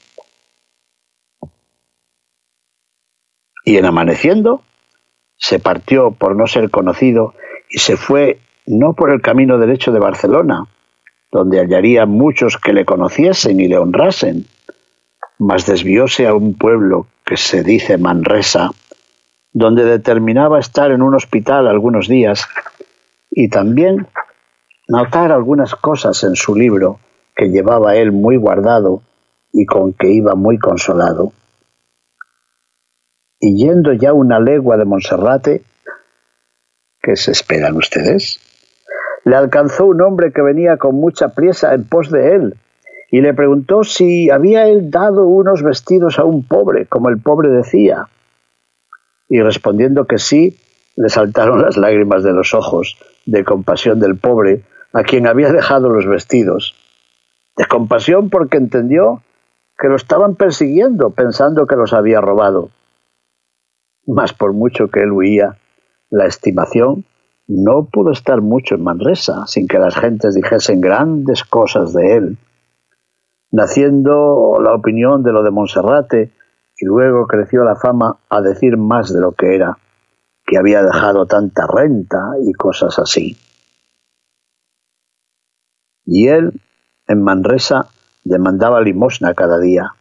Y 3.65 3.79
en 3.79 3.87
amaneciendo, 3.87 4.61
se 5.37 5.59
partió 5.59 6.13
por 6.13 6.37
no 6.37 6.47
ser 6.47 6.71
conocido 6.71 7.35
y 7.69 7.79
se 7.79 7.97
fue 7.97 8.41
no 8.67 8.95
por 8.95 9.11
el 9.11 9.21
camino 9.21 9.59
derecho 9.59 9.93
de 9.93 9.99
Barcelona, 9.99 10.65
donde 11.31 11.61
hallaría 11.61 12.07
muchos 12.07 12.57
que 12.57 12.73
le 12.73 12.85
conociesen 12.85 13.61
y 13.61 13.69
le 13.69 13.79
honrasen, 13.79 14.47
mas 15.39 15.67
desvióse 15.67 16.27
a 16.27 16.35
un 16.35 16.55
pueblo 16.55 17.07
que 17.25 17.37
se 17.37 17.63
dice 17.63 17.99
Manresa, 17.99 18.71
donde 19.53 19.85
determinaba 19.85 20.59
estar 20.59 20.91
en 20.91 21.03
un 21.03 21.15
hospital 21.15 21.69
algunos 21.69 22.09
días 22.09 22.47
y 23.31 23.49
también 23.49 24.07
notar 24.89 25.33
algunas 25.33 25.75
cosas 25.75 26.23
en 26.25 26.37
su 26.37 26.55
libro 26.55 27.01
que 27.35 27.49
llevaba 27.49 27.97
él 27.97 28.13
muy 28.13 28.37
guardado 28.37 29.03
y 29.53 29.67
con 29.67 29.93
que 29.93 30.11
iba 30.11 30.35
muy 30.35 30.59
consolado. 30.59 31.33
Y 33.39 33.57
yendo 33.57 33.93
ya 33.93 34.13
una 34.13 34.41
legua 34.41 34.77
de 34.77 34.85
Monserrate, 34.85 35.63
¿qué 37.03 37.17
se 37.17 37.33
esperan 37.33 37.77
ustedes? 37.77 38.41
Le 39.25 39.37
alcanzó 39.37 39.87
un 39.87 40.01
hombre 40.01 40.33
que 40.33 40.43
venía 40.43 40.77
con 40.77 40.95
mucha 40.95 41.29
priesa 41.35 41.75
en 41.75 41.85
pos 41.85 42.11
de 42.11 42.35
él 42.35 42.57
y 43.11 43.21
le 43.21 43.35
preguntó 43.35 43.85
si 43.85 44.31
había 44.31 44.67
él 44.67 44.91
dado 44.91 45.27
unos 45.27 45.63
vestidos 45.63 46.19
a 46.19 46.25
un 46.25 46.47
pobre, 46.47 46.87
como 46.87 47.09
el 47.09 47.21
pobre 47.21 47.49
decía. 47.51 48.09
Y 49.29 49.41
respondiendo 49.41 50.07
que 50.07 50.19
sí, 50.19 50.59
le 50.97 51.09
saltaron 51.09 51.63
las 51.63 51.77
lágrimas 51.77 52.23
de 52.23 52.33
los 52.33 52.55
ojos 52.55 52.99
de 53.27 53.45
compasión 53.45 54.01
del 54.01 54.17
pobre 54.17 54.63
a 54.93 55.03
quien 55.03 55.27
había 55.27 55.53
dejado 55.53 55.89
los 55.91 56.07
vestidos. 56.07 56.75
De 57.57 57.67
compasión 57.67 58.31
porque 58.31 58.57
entendió 58.57 59.23
que 59.79 59.89
lo 59.89 59.97
estaban 59.97 60.37
persiguiendo 60.37 61.11
pensando 61.11 61.67
que 61.67 61.77
los 61.77 61.93
había 61.93 62.21
robado. 62.21 62.71
Mas 64.07 64.33
por 64.33 64.53
mucho 64.53 64.89
que 64.89 65.01
él 65.01 65.13
huía, 65.13 65.59
la 66.11 66.27
estimación 66.27 67.05
no 67.49 67.87
pudo 67.87 68.13
estar 68.13 68.41
mucho 68.41 68.75
en 68.75 68.85
Manresa 68.85 69.47
sin 69.47 69.69
que 69.69 69.79
las 69.79 69.97
gentes 69.97 70.35
dijesen 70.35 70.81
grandes 70.81 71.45
cosas 71.45 71.93
de 71.93 72.17
él. 72.17 72.39
Naciendo 73.51 74.59
la 74.61 74.75
opinión 74.75 75.23
de 75.23 75.33
lo 75.33 75.43
de 75.43 75.51
Monserrate 75.51 76.33
y 76.77 76.85
luego 76.85 77.27
creció 77.27 77.65
la 77.65 77.77
fama 77.77 78.19
a 78.29 78.41
decir 78.41 78.77
más 78.77 79.13
de 79.13 79.21
lo 79.21 79.33
que 79.33 79.55
era 79.55 79.79
que 80.45 80.59
había 80.59 80.83
dejado 80.83 81.27
tanta 81.27 81.67
renta 81.67 82.35
y 82.45 82.53
cosas 82.53 82.99
así. 82.99 83.37
Y 86.05 86.29
él, 86.29 86.61
en 87.09 87.23
Manresa, 87.23 87.89
demandaba 88.23 88.81
limosna 88.81 89.35
cada 89.35 89.59
día. 89.59 89.95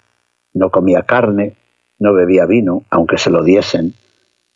No 0.53 0.69
comía 0.69 1.01
carne, 1.01 1.57
no 1.99 2.13
bebía 2.13 2.45
vino, 2.45 2.83
aunque 2.89 3.17
se 3.17 3.29
lo 3.29 3.43
diesen. 3.43 3.93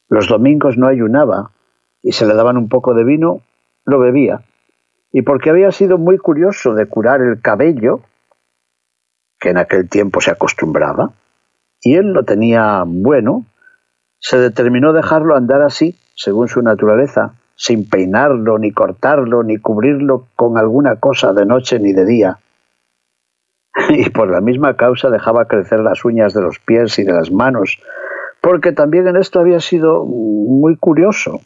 Los 0.07 0.27
domingos 0.27 0.77
no 0.77 0.87
ayunaba, 0.87 1.51
y 2.01 2.13
se 2.13 2.25
le 2.25 2.33
daban 2.33 2.57
un 2.57 2.69
poco 2.69 2.93
de 2.93 3.03
vino, 3.03 3.41
lo 3.85 3.99
bebía. 3.99 4.41
Y 5.11 5.21
porque 5.23 5.49
había 5.49 5.71
sido 5.71 5.97
muy 5.97 6.17
curioso 6.17 6.73
de 6.73 6.85
curar 6.85 7.21
el 7.21 7.41
cabello, 7.41 8.01
que 9.39 9.49
en 9.49 9.57
aquel 9.57 9.89
tiempo 9.89 10.21
se 10.21 10.31
acostumbraba, 10.31 11.13
y 11.81 11.95
él 11.95 12.11
lo 12.11 12.23
tenía 12.23 12.83
bueno, 12.85 13.45
se 14.19 14.37
determinó 14.37 14.91
dejarlo 14.91 15.35
andar 15.35 15.61
así, 15.61 15.97
según 16.15 16.49
su 16.49 16.61
naturaleza, 16.61 17.35
sin 17.55 17.89
peinarlo, 17.89 18.57
ni 18.57 18.71
cortarlo, 18.71 19.43
ni 19.43 19.57
cubrirlo 19.57 20.27
con 20.35 20.57
alguna 20.57 20.97
cosa 20.97 21.33
de 21.33 21.45
noche 21.45 21.79
ni 21.79 21.93
de 21.93 22.05
día. 22.05 22.39
Y 23.89 24.09
por 24.09 24.29
la 24.29 24.41
misma 24.41 24.75
causa 24.75 25.09
dejaba 25.09 25.47
crecer 25.47 25.79
las 25.79 26.03
uñas 26.05 26.33
de 26.33 26.41
los 26.41 26.59
pies 26.59 26.99
y 26.99 27.03
de 27.03 27.13
las 27.13 27.31
manos, 27.31 27.79
porque 28.41 28.71
también 28.71 29.07
en 29.07 29.17
esto 29.17 29.39
había 29.39 29.59
sido 29.59 30.05
muy 30.05 30.75
curioso. 30.77 31.41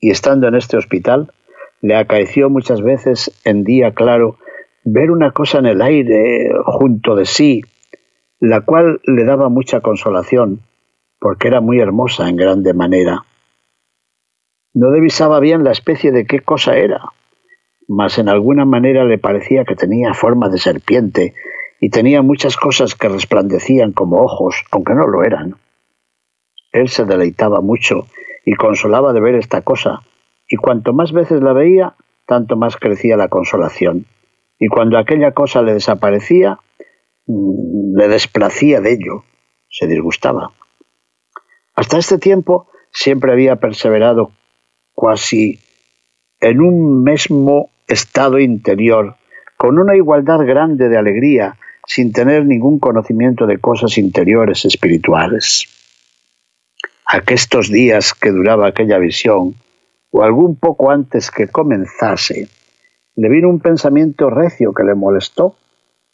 Y 0.00 0.10
estando 0.10 0.46
en 0.48 0.54
este 0.54 0.76
hospital, 0.76 1.32
le 1.80 1.96
acaeció 1.96 2.50
muchas 2.50 2.82
veces 2.82 3.32
en 3.44 3.64
día 3.64 3.92
claro 3.92 4.36
ver 4.84 5.10
una 5.10 5.32
cosa 5.32 5.58
en 5.58 5.66
el 5.66 5.82
aire 5.82 6.50
junto 6.64 7.14
de 7.14 7.26
sí, 7.26 7.62
la 8.40 8.60
cual 8.60 9.00
le 9.04 9.24
daba 9.24 9.48
mucha 9.48 9.80
consolación, 9.80 10.60
porque 11.18 11.48
era 11.48 11.60
muy 11.60 11.80
hermosa 11.80 12.28
en 12.28 12.36
grande 12.36 12.72
manera. 12.74 13.24
No 14.72 14.92
divisaba 14.92 15.40
bien 15.40 15.64
la 15.64 15.72
especie 15.72 16.12
de 16.12 16.26
qué 16.26 16.40
cosa 16.40 16.76
era, 16.76 17.00
mas 17.88 18.18
en 18.18 18.28
alguna 18.28 18.66
manera 18.66 19.04
le 19.04 19.18
parecía 19.18 19.64
que 19.64 19.74
tenía 19.74 20.12
forma 20.12 20.50
de 20.50 20.58
serpiente 20.58 21.34
y 21.80 21.88
tenía 21.88 22.20
muchas 22.20 22.56
cosas 22.56 22.94
que 22.94 23.08
resplandecían 23.08 23.92
como 23.92 24.20
ojos, 24.22 24.62
aunque 24.70 24.94
no 24.94 25.06
lo 25.06 25.24
eran. 25.24 25.54
Él 26.70 26.88
se 26.88 27.06
deleitaba 27.06 27.62
mucho 27.62 28.06
y 28.44 28.54
consolaba 28.54 29.14
de 29.14 29.20
ver 29.20 29.36
esta 29.36 29.62
cosa, 29.62 30.02
y 30.46 30.56
cuanto 30.56 30.92
más 30.92 31.12
veces 31.12 31.40
la 31.40 31.54
veía, 31.54 31.94
tanto 32.26 32.56
más 32.56 32.76
crecía 32.76 33.16
la 33.16 33.28
consolación. 33.28 34.06
Y 34.58 34.68
cuando 34.68 34.98
aquella 34.98 35.32
cosa 35.32 35.62
le 35.62 35.72
desaparecía, 35.72 36.58
mm, 37.26 37.96
le 37.96 38.08
desplacía 38.08 38.80
de 38.80 38.92
ello, 38.92 39.24
se 39.70 39.86
disgustaba. 39.86 40.52
Hasta 41.74 41.98
este 41.98 42.18
tiempo 42.18 42.68
siempre 42.90 43.32
había 43.32 43.56
perseverado 43.56 44.32
casi 44.94 45.60
en 46.40 46.60
un 46.60 47.02
mismo 47.02 47.70
estado 47.88 48.38
interior, 48.38 49.16
con 49.56 49.78
una 49.78 49.96
igualdad 49.96 50.40
grande 50.46 50.88
de 50.88 50.98
alegría, 50.98 51.56
sin 51.86 52.12
tener 52.12 52.44
ningún 52.44 52.78
conocimiento 52.78 53.46
de 53.46 53.58
cosas 53.58 53.96
interiores 53.96 54.66
espirituales. 54.66 55.64
Aquestos 57.06 57.70
días 57.70 58.12
que 58.12 58.30
duraba 58.30 58.68
aquella 58.68 58.98
visión, 58.98 59.54
o 60.10 60.22
algún 60.22 60.56
poco 60.56 60.90
antes 60.90 61.30
que 61.30 61.48
comenzase, 61.48 62.48
le 63.16 63.28
vino 63.28 63.48
un 63.48 63.60
pensamiento 63.60 64.30
recio 64.30 64.72
que 64.74 64.84
le 64.84 64.94
molestó, 64.94 65.56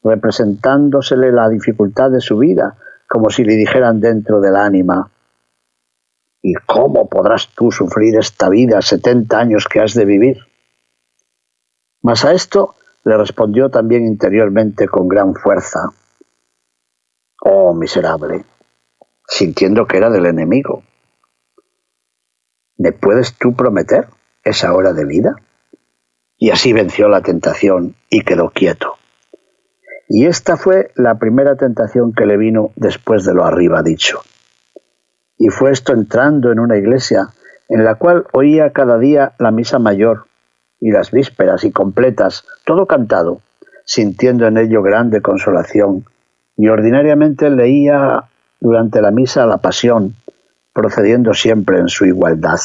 representándosele 0.02 1.32
la 1.32 1.48
dificultad 1.48 2.10
de 2.10 2.20
su 2.20 2.38
vida, 2.38 2.76
como 3.08 3.30
si 3.30 3.44
le 3.44 3.56
dijeran 3.56 4.00
dentro 4.00 4.40
del 4.40 4.56
ánima, 4.56 5.10
¿y 6.40 6.54
cómo 6.54 7.08
podrás 7.08 7.48
tú 7.48 7.72
sufrir 7.72 8.16
esta 8.16 8.48
vida 8.48 8.80
setenta 8.80 9.40
años 9.40 9.66
que 9.66 9.80
has 9.80 9.94
de 9.94 10.04
vivir? 10.04 10.38
Mas 12.04 12.22
a 12.26 12.32
esto 12.32 12.74
le 13.04 13.16
respondió 13.16 13.70
también 13.70 14.06
interiormente 14.06 14.86
con 14.88 15.08
gran 15.08 15.34
fuerza, 15.34 15.88
Oh 17.40 17.72
miserable, 17.74 18.44
sintiendo 19.26 19.86
que 19.86 19.96
era 19.96 20.10
del 20.10 20.26
enemigo. 20.26 20.82
¿Me 22.76 22.92
puedes 22.92 23.38
tú 23.38 23.54
prometer 23.54 24.08
esa 24.44 24.74
hora 24.74 24.92
de 24.92 25.06
vida? 25.06 25.36
Y 26.36 26.50
así 26.50 26.74
venció 26.74 27.08
la 27.08 27.22
tentación 27.22 27.96
y 28.10 28.20
quedó 28.20 28.50
quieto. 28.50 28.96
Y 30.06 30.26
esta 30.26 30.58
fue 30.58 30.90
la 30.96 31.18
primera 31.18 31.56
tentación 31.56 32.12
que 32.12 32.26
le 32.26 32.36
vino 32.36 32.72
después 32.76 33.24
de 33.24 33.32
lo 33.32 33.46
arriba 33.46 33.82
dicho. 33.82 34.20
Y 35.38 35.48
fue 35.48 35.70
esto 35.70 35.94
entrando 35.94 36.52
en 36.52 36.60
una 36.60 36.76
iglesia 36.76 37.28
en 37.70 37.82
la 37.82 37.94
cual 37.94 38.26
oía 38.34 38.72
cada 38.72 38.98
día 38.98 39.32
la 39.38 39.50
misa 39.50 39.78
mayor 39.78 40.26
y 40.80 40.90
las 40.90 41.10
vísperas 41.10 41.64
y 41.64 41.72
completas, 41.72 42.44
todo 42.64 42.86
cantado, 42.86 43.40
sintiendo 43.84 44.46
en 44.46 44.58
ello 44.58 44.82
grande 44.82 45.22
consolación, 45.22 46.04
y 46.56 46.68
ordinariamente 46.68 47.50
leía 47.50 48.24
durante 48.60 49.00
la 49.00 49.10
misa 49.10 49.46
la 49.46 49.58
pasión, 49.58 50.14
procediendo 50.72 51.34
siempre 51.34 51.78
en 51.78 51.88
su 51.88 52.06
igualdad. 52.06 52.58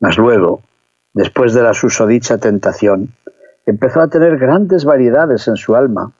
Mas 0.00 0.16
luego, 0.16 0.62
después 1.12 1.54
de 1.54 1.62
la 1.62 1.74
susodicha 1.74 2.38
tentación, 2.38 3.14
empezó 3.66 4.00
a 4.00 4.08
tener 4.08 4.38
grandes 4.38 4.84
variedades 4.84 5.48
en 5.48 5.56
su 5.56 5.74
alma, 5.74 6.12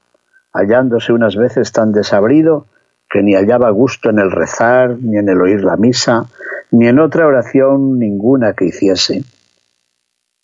hallándose 0.53 1.13
unas 1.13 1.35
veces 1.35 1.71
tan 1.71 1.91
desabrido 1.91 2.67
que 3.09 3.23
ni 3.23 3.33
hallaba 3.33 3.69
gusto 3.71 4.09
en 4.09 4.19
el 4.19 4.31
rezar, 4.31 4.97
ni 4.99 5.17
en 5.17 5.29
el 5.29 5.41
oír 5.41 5.63
la 5.63 5.77
misa, 5.77 6.27
ni 6.71 6.87
en 6.87 6.99
otra 6.99 7.25
oración 7.25 7.97
ninguna 7.97 8.53
que 8.53 8.65
hiciese. 8.65 9.23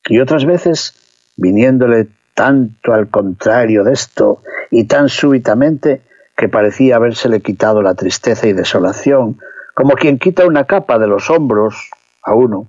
Y 0.08 0.20
otras 0.20 0.46
veces, 0.46 0.94
viniéndole 1.38 2.08
tanto 2.34 2.94
al 2.94 3.10
contrario 3.10 3.84
de 3.84 3.94
esto, 3.94 4.42
y 4.72 4.86
tan 4.86 5.10
súbitamente, 5.10 6.02
que 6.36 6.50
parecía 6.50 6.98
habérsele 6.98 7.42
quitado 7.42 7.82
la 7.82 7.96
tristeza 7.96 8.48
y 8.48 8.54
desolación, 8.54 9.38
como 9.74 9.94
quien 9.94 10.20
quita 10.20 10.46
una 10.46 10.66
capa 10.66 11.00
de 11.00 11.08
los 11.08 11.30
hombros 11.30 11.90
a 12.24 12.34
uno. 12.34 12.68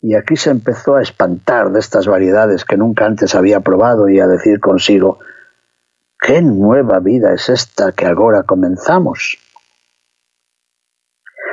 Y 0.00 0.14
aquí 0.14 0.36
se 0.36 0.50
empezó 0.50 0.94
a 0.94 1.02
espantar 1.02 1.72
de 1.72 1.80
estas 1.80 2.06
variedades 2.06 2.64
que 2.64 2.76
nunca 2.76 3.06
antes 3.06 3.34
había 3.34 3.60
probado 3.60 4.08
y 4.08 4.20
a 4.20 4.28
decir 4.28 4.60
consigo, 4.60 5.18
¿qué 6.18 6.42
nueva 6.42 6.98
vida 6.98 7.32
es 7.32 7.48
esta 7.48 7.92
que 7.92 8.06
ahora 8.06 8.42
comenzamos? 8.42 9.38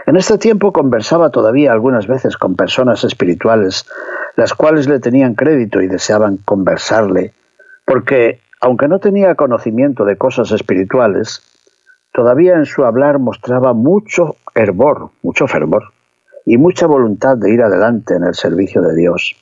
En 0.06 0.18
este 0.18 0.38
tiempo 0.38 0.72
conversaba 0.72 1.30
todavía 1.32 1.72
algunas 1.72 2.08
veces 2.08 2.38
con 2.38 2.56
personas 2.56 3.04
espirituales, 3.04 3.86
las 4.36 4.54
cuales 4.54 4.88
le 4.88 5.00
tenían 5.00 5.34
crédito 5.34 5.82
y 5.82 5.88
deseaban 5.88 6.38
conversarle, 6.38 7.34
porque 7.86 8.42
aunque 8.62 8.88
no 8.88 9.00
tenía 9.00 9.36
conocimiento 9.36 10.06
de 10.06 10.18
cosas 10.18 10.52
espirituales, 10.52 11.42
todavía 12.14 12.56
en 12.56 12.66
su 12.66 12.86
hablar 12.86 13.20
mostraba 13.20 13.74
mucho 13.74 14.36
hervor, 14.54 15.10
mucho 15.24 15.48
fervor 15.48 15.94
y 16.46 16.58
mucha 16.58 16.86
voluntad 16.86 17.38
de 17.38 17.52
ir 17.52 17.64
adelante 17.64 18.16
en 18.16 18.24
el 18.24 18.36
servicio 18.36 18.82
de 18.82 18.96
Dios. 18.96 19.36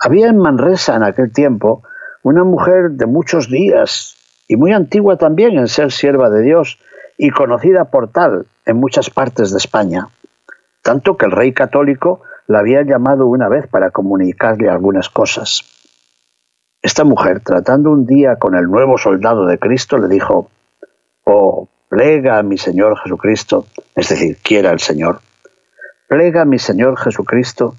Había 0.00 0.28
en 0.28 0.38
Manresa 0.38 0.94
en 0.96 1.02
aquel 1.02 1.32
tiempo 1.32 1.82
una 2.22 2.44
mujer 2.44 2.90
de 2.92 3.06
muchos 3.06 3.48
días 3.48 4.16
y 4.48 4.56
muy 4.56 4.72
antigua 4.72 5.16
también 5.16 5.58
en 5.58 5.68
ser 5.68 5.92
sierva 5.92 6.30
de 6.30 6.42
Dios 6.42 6.78
y 7.16 7.30
conocida 7.30 7.86
por 7.86 8.10
tal 8.10 8.46
en 8.64 8.76
muchas 8.78 9.10
partes 9.10 9.50
de 9.50 9.58
España, 9.58 10.08
tanto 10.82 11.16
que 11.16 11.26
el 11.26 11.32
rey 11.32 11.52
católico 11.52 12.22
la 12.46 12.60
había 12.60 12.82
llamado 12.82 13.26
una 13.26 13.48
vez 13.48 13.66
para 13.66 13.90
comunicarle 13.90 14.68
algunas 14.70 15.08
cosas. 15.08 15.62
Esta 16.80 17.04
mujer, 17.04 17.40
tratando 17.40 17.90
un 17.90 18.06
día 18.06 18.36
con 18.36 18.54
el 18.54 18.64
nuevo 18.64 18.96
soldado 18.98 19.46
de 19.46 19.58
Cristo, 19.58 19.98
le 19.98 20.08
dijo, 20.08 20.48
Oh, 21.24 21.68
plega 21.88 22.38
a 22.38 22.42
mi 22.42 22.56
Señor 22.56 22.98
Jesucristo, 22.98 23.66
es 23.94 24.08
decir, 24.08 24.38
quiera 24.42 24.70
el 24.70 24.78
Señor, 24.78 25.20
plega 26.08 26.42
a 26.42 26.46
mi 26.46 26.58
Señor 26.58 26.96
Jesucristo 26.98 27.74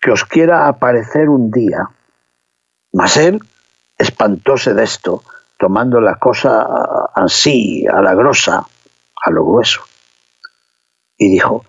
que 0.00 0.10
os 0.10 0.24
quiera 0.24 0.68
aparecer 0.68 1.28
un 1.28 1.50
día. 1.50 1.88
Mas 2.92 3.16
él 3.16 3.40
espantóse 4.00 4.74
de 4.74 4.84
esto, 4.84 5.22
tomando 5.58 6.00
la 6.00 6.16
cosa 6.16 6.66
así, 7.14 7.86
a 7.86 8.00
la 8.00 8.14
grosa, 8.14 8.66
a 9.24 9.30
lo 9.30 9.44
grueso. 9.44 9.82
Y 11.18 11.30
dijo, 11.30 11.64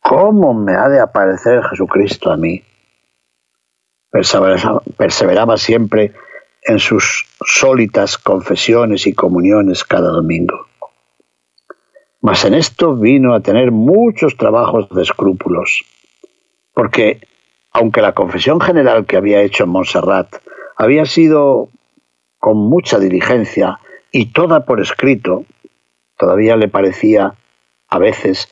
¿cómo 0.00 0.54
me 0.54 0.74
ha 0.74 0.88
de 0.88 1.00
aparecer 1.00 1.62
Jesucristo 1.64 2.32
a 2.32 2.36
mí? 2.36 2.64
perseveraba, 4.96 5.58
siempre 5.58 6.14
en 6.62 6.78
sus 6.78 7.26
sólitas 7.44 8.16
confesiones 8.16 9.06
y 9.06 9.12
comuniones 9.12 9.84
cada 9.84 10.08
domingo. 10.08 10.66
Mas 12.22 12.44
en 12.46 12.54
esto 12.54 12.96
vino 12.96 13.34
a 13.34 13.40
tener 13.40 13.70
muchos 13.70 14.36
trabajos 14.36 14.88
de 14.88 15.02
escrúpulos, 15.02 15.84
porque 16.72 17.20
aunque 17.70 18.00
la 18.00 18.12
confesión 18.12 18.60
general 18.60 19.04
que 19.04 19.18
había 19.18 19.42
hecho 19.42 19.64
en 19.64 19.70
Montserrat 19.70 20.34
había 20.78 21.04
sido 21.04 21.68
con 22.38 22.56
mucha 22.56 22.98
diligencia 22.98 23.80
y 24.12 24.32
toda 24.32 24.64
por 24.64 24.80
escrito, 24.80 25.44
todavía 26.16 26.56
le 26.56 26.68
parecía 26.68 27.34
a 27.88 27.98
veces 27.98 28.48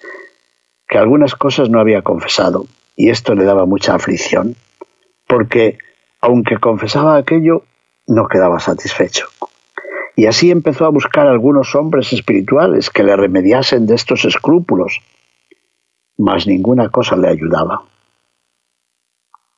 que 0.88 0.98
algunas 0.98 1.34
cosas 1.34 1.70
no 1.70 1.80
había 1.80 2.02
confesado, 2.02 2.66
y 2.96 3.10
esto 3.10 3.34
le 3.34 3.44
daba 3.44 3.64
mucha 3.64 3.94
aflicción 3.94 4.56
porque 5.26 5.78
aunque 6.20 6.58
confesaba 6.58 7.16
aquello, 7.16 7.62
no 8.06 8.26
quedaba 8.28 8.58
satisfecho. 8.58 9.26
Y 10.16 10.26
así 10.26 10.50
empezó 10.50 10.86
a 10.86 10.90
buscar 10.90 11.26
algunos 11.26 11.74
hombres 11.74 12.12
espirituales 12.12 12.90
que 12.90 13.04
le 13.04 13.16
remediasen 13.16 13.86
de 13.86 13.94
estos 13.94 14.24
escrúpulos, 14.24 15.00
mas 16.16 16.46
ninguna 16.46 16.88
cosa 16.88 17.16
le 17.16 17.28
ayudaba. 17.28 17.82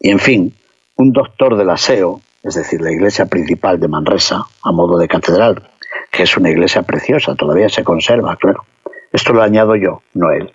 Y 0.00 0.10
en 0.10 0.18
fin, 0.18 0.54
un 0.96 1.12
doctor 1.12 1.56
del 1.56 1.70
aseo, 1.70 2.20
es 2.42 2.54
decir, 2.54 2.80
la 2.80 2.92
iglesia 2.92 3.26
principal 3.26 3.80
de 3.80 3.88
Manresa, 3.88 4.44
a 4.62 4.72
modo 4.72 4.98
de 4.98 5.08
catedral, 5.08 5.70
que 6.10 6.22
es 6.22 6.36
una 6.36 6.50
iglesia 6.50 6.82
preciosa, 6.82 7.34
todavía 7.34 7.68
se 7.68 7.84
conserva, 7.84 8.36
claro. 8.36 8.64
Esto 9.12 9.32
lo 9.32 9.42
añado 9.42 9.74
yo, 9.76 10.02
no 10.14 10.30
él. 10.30 10.52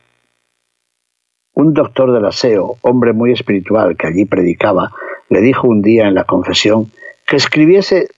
Un 1.54 1.74
doctor 1.74 2.14
del 2.14 2.26
aseo, 2.26 2.78
hombre 2.82 3.14
muy 3.14 3.32
espiritual 3.32 3.96
que 3.98 4.08
allí 4.08 4.26
predicaba, 4.26 4.92
le 5.30 5.42
dijo 5.42 5.68
un 5.68 5.82
día 5.82 6.08
en 6.08 6.16
la 6.16 6.24
confesión 6.24 6.92
que 7.28 7.36
escribiese 7.36 8.10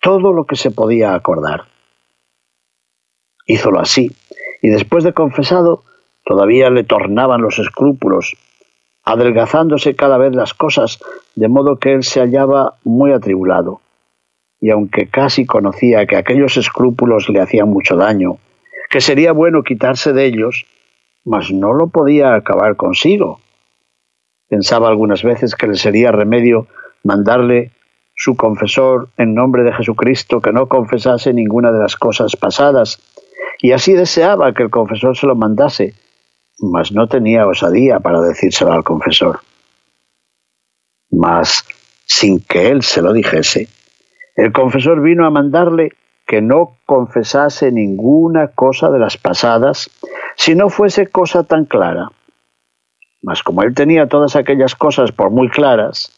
todo 0.00 0.32
lo 0.32 0.44
que 0.44 0.56
se 0.56 0.70
podía 0.70 1.14
acordar. 1.14 1.64
Hízolo 3.46 3.80
así, 3.80 4.10
y 4.62 4.70
después 4.70 5.04
de 5.04 5.12
confesado, 5.12 5.82
todavía 6.24 6.70
le 6.70 6.84
tornaban 6.84 7.42
los 7.42 7.58
escrúpulos, 7.58 8.34
adelgazándose 9.04 9.94
cada 9.94 10.18
vez 10.18 10.34
las 10.34 10.54
cosas, 10.54 10.98
de 11.34 11.48
modo 11.48 11.76
que 11.76 11.92
él 11.92 12.02
se 12.02 12.20
hallaba 12.20 12.74
muy 12.84 13.12
atribulado. 13.12 13.80
Y 14.60 14.70
aunque 14.70 15.08
casi 15.08 15.44
conocía 15.44 16.06
que 16.06 16.16
aquellos 16.16 16.56
escrúpulos 16.56 17.28
le 17.28 17.40
hacían 17.40 17.68
mucho 17.68 17.96
daño, 17.96 18.38
que 18.88 19.00
sería 19.00 19.32
bueno 19.32 19.62
quitarse 19.62 20.12
de 20.12 20.24
ellos, 20.24 20.66
mas 21.24 21.50
no 21.50 21.72
lo 21.72 21.88
podía 21.88 22.34
acabar 22.34 22.76
consigo. 22.76 23.40
Pensaba 24.48 24.88
algunas 24.88 25.22
veces 25.22 25.54
que 25.54 25.66
le 25.66 25.74
sería 25.74 26.12
remedio 26.12 26.66
mandarle 27.02 27.72
su 28.14 28.36
confesor 28.36 29.08
en 29.16 29.34
nombre 29.34 29.64
de 29.64 29.72
Jesucristo 29.72 30.40
que 30.40 30.52
no 30.52 30.68
confesase 30.68 31.32
ninguna 31.34 31.72
de 31.72 31.80
las 31.80 31.96
cosas 31.96 32.36
pasadas, 32.36 33.00
y 33.60 33.72
así 33.72 33.92
deseaba 33.92 34.52
que 34.52 34.62
el 34.62 34.70
confesor 34.70 35.16
se 35.16 35.26
lo 35.26 35.34
mandase, 35.34 35.94
mas 36.58 36.92
no 36.92 37.08
tenía 37.08 37.46
osadía 37.46 38.00
para 38.00 38.20
decírselo 38.20 38.72
al 38.72 38.84
confesor. 38.84 39.40
Mas, 41.10 41.64
sin 42.06 42.40
que 42.40 42.68
él 42.68 42.82
se 42.82 43.02
lo 43.02 43.12
dijese, 43.12 43.68
el 44.36 44.52
confesor 44.52 45.02
vino 45.02 45.26
a 45.26 45.30
mandarle 45.30 45.90
que 46.26 46.40
no 46.40 46.76
confesase 46.86 47.70
ninguna 47.70 48.48
cosa 48.48 48.90
de 48.90 48.98
las 48.98 49.16
pasadas 49.16 49.90
si 50.36 50.54
no 50.54 50.70
fuese 50.70 51.06
cosa 51.06 51.44
tan 51.44 51.66
clara. 51.66 52.10
Mas 53.22 53.42
como 53.42 53.62
él 53.62 53.74
tenía 53.74 54.08
todas 54.08 54.36
aquellas 54.36 54.74
cosas 54.74 55.12
por 55.12 55.30
muy 55.30 55.48
claras, 55.48 56.10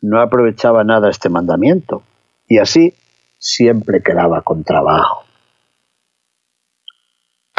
no 0.00 0.20
aprovechaba 0.20 0.84
nada 0.84 1.10
este 1.10 1.28
mandamiento, 1.28 2.02
y 2.48 2.58
así 2.58 2.94
siempre 3.38 4.02
quedaba 4.02 4.42
con 4.42 4.64
trabajo. 4.64 5.24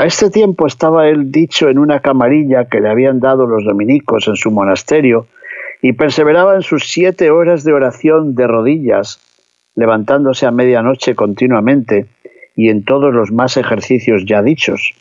A 0.01 0.05
este 0.07 0.31
tiempo 0.31 0.65
estaba 0.65 1.09
él 1.09 1.31
dicho 1.31 1.69
en 1.69 1.77
una 1.77 1.99
camarilla 1.99 2.65
que 2.65 2.81
le 2.81 2.89
habían 2.89 3.19
dado 3.19 3.45
los 3.45 3.63
dominicos 3.63 4.27
en 4.27 4.35
su 4.35 4.49
monasterio 4.49 5.27
y 5.79 5.93
perseveraba 5.93 6.55
en 6.55 6.63
sus 6.63 6.85
siete 6.89 7.29
horas 7.29 7.63
de 7.63 7.73
oración 7.73 8.33
de 8.33 8.47
rodillas, 8.47 9.21
levantándose 9.75 10.47
a 10.47 10.51
medianoche 10.51 11.13
continuamente 11.13 12.07
y 12.55 12.69
en 12.69 12.83
todos 12.83 13.13
los 13.13 13.31
más 13.31 13.57
ejercicios 13.57 14.25
ya 14.25 14.41
dichos, 14.41 14.95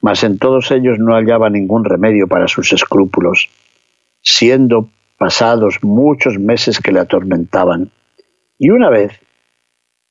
mas 0.00 0.22
en 0.22 0.38
todos 0.38 0.70
ellos 0.70 1.00
no 1.00 1.14
hallaba 1.14 1.50
ningún 1.50 1.84
remedio 1.84 2.28
para 2.28 2.46
sus 2.46 2.72
escrúpulos, 2.72 3.48
siendo 4.22 4.90
pasados 5.18 5.82
muchos 5.82 6.38
meses 6.38 6.78
que 6.78 6.92
le 6.92 7.00
atormentaban. 7.00 7.90
Y 8.60 8.70
una 8.70 8.90
vez, 8.90 9.10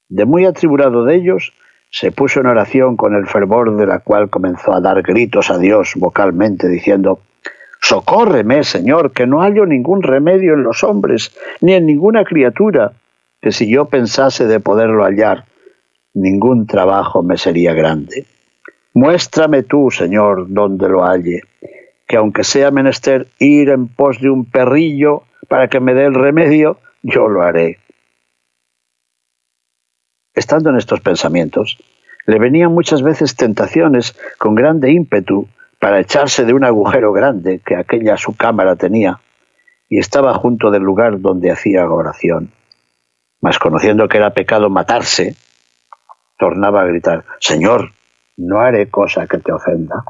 de 0.10 0.25
muy 0.25 0.43
atribulado 0.43 1.05
de 1.05 1.15
ellos, 1.15 1.53
se 1.89 2.12
puso 2.12 2.39
en 2.39 2.47
oración 2.47 2.95
con 2.95 3.15
el 3.15 3.25
fervor 3.28 3.75
de 3.75 3.88
la 3.88 3.99
cual 3.99 4.30
comenzó 4.30 4.73
a 4.73 4.82
dar 4.82 5.02
gritos 5.02 5.49
a 5.49 5.58
Dios 5.58 5.93
vocalmente, 5.95 6.67
diciendo, 6.67 7.19
Socórreme, 7.82 8.63
Señor, 8.63 9.12
que 9.12 9.25
no 9.25 9.41
hallo 9.41 9.65
ningún 9.65 10.04
remedio 10.04 10.54
en 10.54 10.63
los 10.63 10.84
hombres, 10.84 11.32
ni 11.62 11.73
en 11.73 11.86
ninguna 11.86 12.25
criatura, 12.25 12.91
que 13.41 13.52
si 13.52 13.69
yo 13.69 13.86
pensase 13.86 14.45
de 14.45 14.60
poderlo 14.60 15.04
hallar, 15.04 15.45
ningún 16.13 16.67
trabajo 16.67 17.23
me 17.23 17.38
sería 17.38 17.73
grande. 17.73 18.25
Muéstrame 18.93 19.63
tú, 19.63 19.89
Señor, 19.91 20.47
donde 20.49 20.89
lo 20.89 21.06
halle, 21.06 21.43
que 22.08 22.17
aunque 22.17 22.43
sea 22.43 22.69
menester 22.69 23.28
ir 23.39 23.69
en 23.69 23.88
pos 23.88 24.19
de 24.19 24.30
un 24.30 24.45
perrillo 24.45 25.23
para 25.47 25.67
que 25.67 25.80
me 25.80 25.93
dé 25.93 26.06
el 26.06 26.15
remedio, 26.15 26.78
yo 27.02 27.28
lo 27.28 27.41
haré. 27.41 27.78
Estando 30.39 30.69
en 30.69 30.78
estos 30.78 31.02
pensamientos, 31.02 31.78
le 32.25 32.39
venían 32.39 32.71
muchas 32.71 33.02
veces 33.02 33.36
tentaciones 33.36 34.17
con 34.38 34.56
grande 34.56 34.89
ímpetu 34.89 35.49
para 35.82 35.99
echarse 35.99 36.45
de 36.45 36.54
un 36.54 36.63
agujero 36.63 37.12
grande 37.12 37.60
que 37.60 37.75
aquella 37.75 38.15
su 38.15 38.38
cámara 38.38 38.78
tenía, 38.78 39.19
y 39.89 39.99
estaba 39.99 40.34
junto 40.34 40.71
del 40.71 40.82
lugar 40.82 41.19
donde 41.19 41.52
hacía 41.52 41.86
oración. 41.89 42.54
Mas 43.41 43.60
conociendo 43.60 44.08
que 44.08 44.15
era 44.15 44.34
pecado 44.34 44.69
matarse, 44.69 45.36
tornaba 46.38 46.84
a 46.84 46.86
gritar, 46.86 47.25
Señor, 47.41 47.91
no 48.38 48.62
haré 48.62 48.89
cosa 48.89 49.28
que 49.28 49.39
te 49.39 49.52
ofenda 49.52 50.06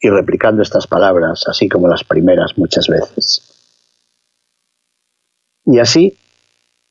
y 0.00 0.08
replicando 0.08 0.62
estas 0.62 0.86
palabras, 0.86 1.44
así 1.48 1.68
como 1.68 1.86
las 1.86 2.02
primeras 2.02 2.56
muchas 2.56 2.88
veces. 2.88 3.42
Y 5.66 5.80
así 5.80 6.16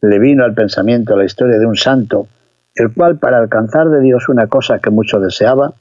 le 0.03 0.19
vino 0.19 0.43
al 0.43 0.53
pensamiento 0.53 1.15
la 1.15 1.23
historia 1.23 1.57
de 1.57 1.65
un 1.65 1.77
santo, 1.77 2.27
el 2.75 2.93
cual 2.93 3.19
para 3.19 3.37
alcanzar 3.37 3.89
de 3.89 4.01
Dios 4.01 4.27
una 4.27 4.47
cosa 4.47 4.79
que 4.79 4.89
mucho 4.89 5.21
deseaba, 5.21 5.75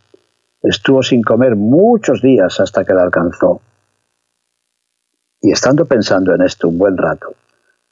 estuvo 0.63 1.03
sin 1.03 1.23
comer 1.23 1.57
muchos 1.57 2.23
días 2.23 2.61
hasta 2.61 2.85
que 2.85 2.95
la 2.95 3.03
alcanzó. 3.03 3.61
Y 5.41 5.51
estando 5.51 5.87
pensando 5.87 6.33
en 6.37 6.43
esto 6.43 6.69
un 6.69 6.79
buen 6.79 6.97
rato, 6.97 7.35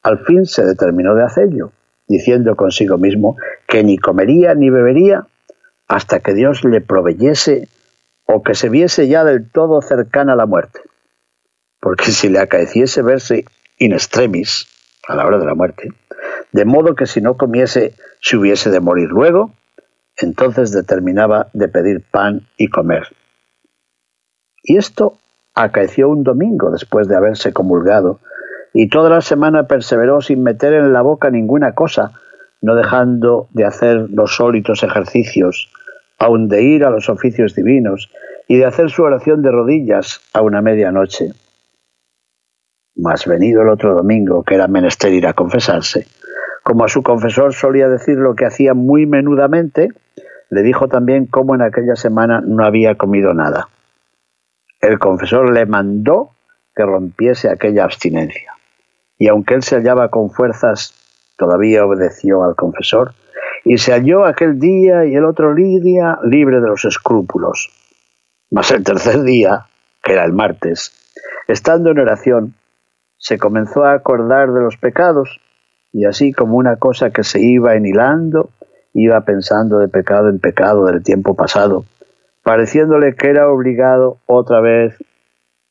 al 0.05 0.21
fin 0.21 0.47
se 0.47 0.65
determinó 0.65 1.17
de 1.17 1.25
hacerlo, 1.25 1.73
diciendo 2.07 2.55
consigo 2.55 2.97
mismo 2.97 3.37
que 3.67 3.83
ni 3.83 3.99
comería 3.99 4.55
ni 4.55 4.71
bebería 4.71 5.27
hasta 5.89 6.21
que 6.21 6.33
Dios 6.33 6.63
le 6.63 6.81
proveyese 6.81 7.67
o 8.25 8.45
que 8.45 8.55
se 8.55 8.69
viese 8.69 9.09
ya 9.09 9.25
del 9.25 9.51
todo 9.51 9.83
cercana 9.83 10.35
a 10.35 10.37
la 10.37 10.47
muerte. 10.47 10.81
Porque 11.81 12.13
si 12.13 12.29
le 12.29 12.39
acaeciese 12.39 13.03
verse 13.03 13.45
in 13.79 13.93
extremis 13.93 14.69
a 15.09 15.17
la 15.17 15.27
hora 15.27 15.39
de 15.39 15.47
la 15.47 15.57
muerte, 15.57 15.91
de 16.53 16.65
modo 16.65 16.95
que 16.95 17.07
si 17.07 17.21
no 17.21 17.37
comiese 17.37 17.95
se 18.21 18.37
hubiese 18.37 18.71
de 18.71 18.81
morir 18.81 19.09
luego, 19.09 19.53
entonces 20.17 20.73
determinaba 20.73 21.49
de 21.53 21.69
pedir 21.69 22.03
pan 22.11 22.47
y 22.57 22.69
comer. 22.69 23.05
Y 24.63 24.77
esto 24.77 25.15
acaeció 25.55 26.09
un 26.09 26.23
domingo 26.23 26.71
después 26.71 27.09
de 27.09 27.17
haberse 27.17 27.53
comulgado, 27.53 28.21
y 28.73 28.89
toda 28.89 29.11
la 29.11 29.21
semana 29.21 29.67
perseveró 29.67 30.21
sin 30.21 30.43
meter 30.43 30.75
en 30.75 30.93
la 30.93 31.03
boca 31.03 31.31
ninguna 31.31 31.75
cosa, 31.75 32.13
no 32.63 32.75
dejando 32.75 33.49
de 33.53 33.65
hacer 33.65 34.09
los 34.11 34.37
sólitos 34.37 34.83
ejercicios, 34.83 35.73
aun 36.19 36.49
de 36.49 36.63
ir 36.63 36.85
a 36.85 36.91
los 36.91 37.09
oficios 37.09 37.55
divinos 37.55 38.11
y 38.47 38.59
de 38.59 38.67
hacer 38.67 38.91
su 38.91 39.03
oración 39.03 39.43
de 39.43 39.51
rodillas 39.51 40.21
a 40.33 40.43
una 40.43 40.61
medianoche. 40.61 41.33
Mas 42.95 43.25
venido 43.27 43.63
el 43.63 43.71
otro 43.71 43.95
domingo, 43.95 44.43
que 44.45 44.57
era 44.57 44.69
menester 44.69 45.13
ir 45.13 45.27
a 45.27 45.33
confesarse, 45.33 46.07
como 46.63 46.85
a 46.85 46.89
su 46.89 47.03
confesor 47.03 47.55
solía 47.55 47.89
decir 47.89 48.17
lo 48.17 48.35
que 48.35 48.47
hacía 48.47 48.75
muy 48.75 49.07
menudamente, 49.07 49.89
le 50.51 50.63
dijo 50.63 50.89
también 50.89 51.27
cómo 51.27 51.55
en 51.55 51.63
aquella 51.63 51.97
semana 51.97 52.41
no 52.45 52.65
había 52.65 52.97
comido 52.97 53.35
nada. 53.35 53.69
El 54.81 54.99
confesor 54.99 55.53
le 55.53 55.67
mandó 55.67 56.31
que 56.75 56.85
rompiese 56.85 57.51
aquella 57.51 57.85
abstinencia, 57.85 58.55
y 59.19 59.29
aunque 59.29 59.55
él 59.55 59.63
se 59.63 59.77
hallaba 59.77 60.09
con 60.09 60.31
fuerzas, 60.31 60.95
todavía 61.37 61.85
obedeció 61.85 62.45
al 62.45 62.57
confesor, 62.57 63.15
y 63.65 63.79
se 63.79 63.93
halló 63.93 64.25
aquel 64.25 64.59
día 64.59 65.05
y 65.05 65.15
el 65.15 65.25
otro 65.25 65.55
día 65.55 66.19
libre 66.23 66.61
de 66.61 66.69
los 66.69 66.85
escrúpulos. 66.85 67.71
Mas 68.51 68.71
el 68.71 68.83
tercer 68.83 69.23
día, 69.23 69.67
que 70.03 70.13
era 70.15 70.25
el 70.25 70.33
martes, 70.33 70.93
estando 71.47 71.91
en 71.91 71.99
oración, 71.99 72.55
se 73.19 73.39
comenzó 73.39 73.85
a 73.85 73.93
acordar 73.93 74.53
de 74.53 74.63
los 74.63 74.77
pecados, 74.77 75.41
y 75.93 76.05
así 76.05 76.33
como 76.33 76.57
una 76.57 76.77
cosa 76.77 77.11
que 77.11 77.25
se 77.25 77.41
iba 77.41 77.75
enhilando, 77.75 78.51
iba 78.95 79.21
pensando 79.23 79.79
de 79.79 79.89
pecado 79.89 80.29
en 80.29 80.39
pecado 80.39 80.87
del 80.87 81.03
tiempo 81.03 81.35
pasado, 81.35 81.85
pareciéndole 82.43 83.15
que 83.15 83.29
era 83.29 83.49
obligado 83.49 84.19
otra 84.27 84.61
vez 84.61 84.97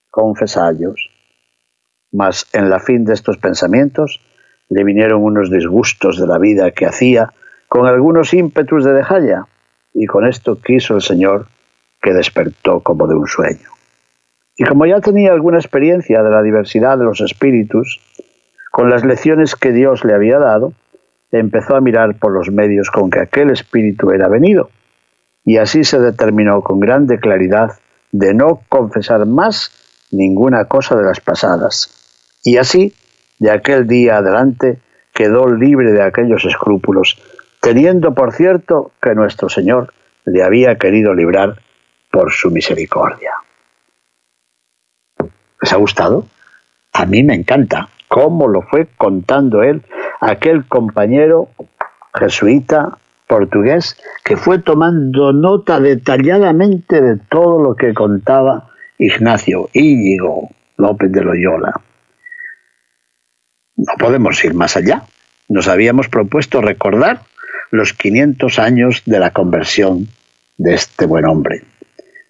confesarlos. 0.10 1.10
Mas 2.12 2.47
en 2.53 2.69
la 2.69 2.79
fin 2.79 3.05
de 3.05 3.13
estos 3.13 3.38
pensamientos 3.38 4.21
le 4.69 4.84
vinieron 4.84 5.23
unos 5.23 5.49
disgustos 5.49 6.19
de 6.19 6.27
la 6.27 6.38
vida 6.38 6.71
que 6.71 6.86
hacía 6.86 7.34
con 7.67 7.86
algunos 7.86 8.34
ímpetus 8.34 8.84
de 8.84 8.93
dejalla, 8.93 9.45
y 9.93 10.05
con 10.05 10.27
esto 10.27 10.60
quiso 10.62 10.95
el 10.95 11.01
Señor 11.01 11.47
que 12.01 12.13
despertó 12.13 12.82
como 12.82 13.08
de 13.08 13.15
un 13.15 13.27
sueño. 13.27 13.69
Y 14.55 14.63
como 14.65 14.86
ya 14.86 14.99
tenía 14.99 15.32
alguna 15.32 15.58
experiencia 15.58 16.21
de 16.21 16.29
la 16.29 16.41
diversidad 16.41 16.97
de 16.97 17.05
los 17.05 17.21
espíritus, 17.21 17.99
con 18.71 18.89
las 18.89 19.03
lecciones 19.03 19.55
que 19.55 19.71
Dios 19.71 20.05
le 20.05 20.13
había 20.13 20.39
dado, 20.39 20.73
empezó 21.32 21.75
a 21.75 21.82
mirar 21.82 22.15
por 22.17 22.32
los 22.32 22.51
medios 22.51 22.89
con 22.91 23.10
que 23.10 23.19
aquel 23.19 23.51
espíritu 23.51 24.12
era 24.12 24.27
venido, 24.27 24.69
y 25.43 25.58
así 25.58 25.84
se 25.84 25.99
determinó 25.99 26.62
con 26.62 26.79
grande 26.79 27.19
claridad 27.19 27.79
de 28.12 28.34
no 28.34 28.62
confesar 28.69 29.25
más 29.25 29.71
ninguna 30.12 30.65
cosa 30.65 30.95
de 30.95 31.03
las 31.03 31.19
pasadas. 31.19 31.95
Y 32.43 32.58
así, 32.58 32.93
de 33.39 33.51
aquel 33.51 33.88
día 33.88 34.17
adelante, 34.17 34.79
quedó 35.13 35.47
libre 35.47 35.91
de 35.91 36.01
aquellos 36.01 36.45
escrúpulos 36.45 37.21
teniendo 37.62 38.13
por 38.13 38.34
cierto 38.34 38.91
que 39.01 39.15
nuestro 39.15 39.49
Señor 39.49 39.93
le 40.25 40.43
había 40.43 40.77
querido 40.77 41.13
librar 41.13 41.62
por 42.12 42.32
su 42.32 42.51
misericordia. 42.51 43.32
¿Les 45.62 45.73
ha 45.73 45.77
gustado? 45.77 46.25
A 46.93 47.05
mí 47.05 47.23
me 47.23 47.36
encanta 47.36 47.89
cómo 48.10 48.50
lo 48.50 48.63
fue 48.63 48.88
contando 48.98 49.63
él, 49.63 49.84
aquel 50.19 50.67
compañero 50.67 51.48
jesuita 52.13 52.98
portugués 53.28 53.95
que 54.26 54.36
fue 54.36 54.60
tomando 54.60 55.32
nota 55.32 55.80
detalladamente 55.80 57.00
de 57.00 57.17
todo 57.30 57.62
lo 57.62 57.76
que 57.76 57.93
contaba 57.93 58.72
Ignacio 58.98 59.69
Íñigo 59.72 60.50
López 60.78 61.12
de 61.12 61.22
Loyola. 61.22 61.74
No 63.78 63.93
podemos 63.98 64.43
ir 64.43 64.56
más 64.56 64.76
allá. 64.76 65.04
Nos 65.48 65.67
habíamos 65.67 66.10
propuesto 66.10 66.62
recordar 66.62 67.22
los 67.72 67.93
500 67.93 68.60
años 68.60 69.04
de 69.06 69.19
la 69.19 69.32
conversión 69.32 70.08
de 70.58 70.74
este 70.74 71.06
buen 71.06 71.26
hombre, 71.26 71.63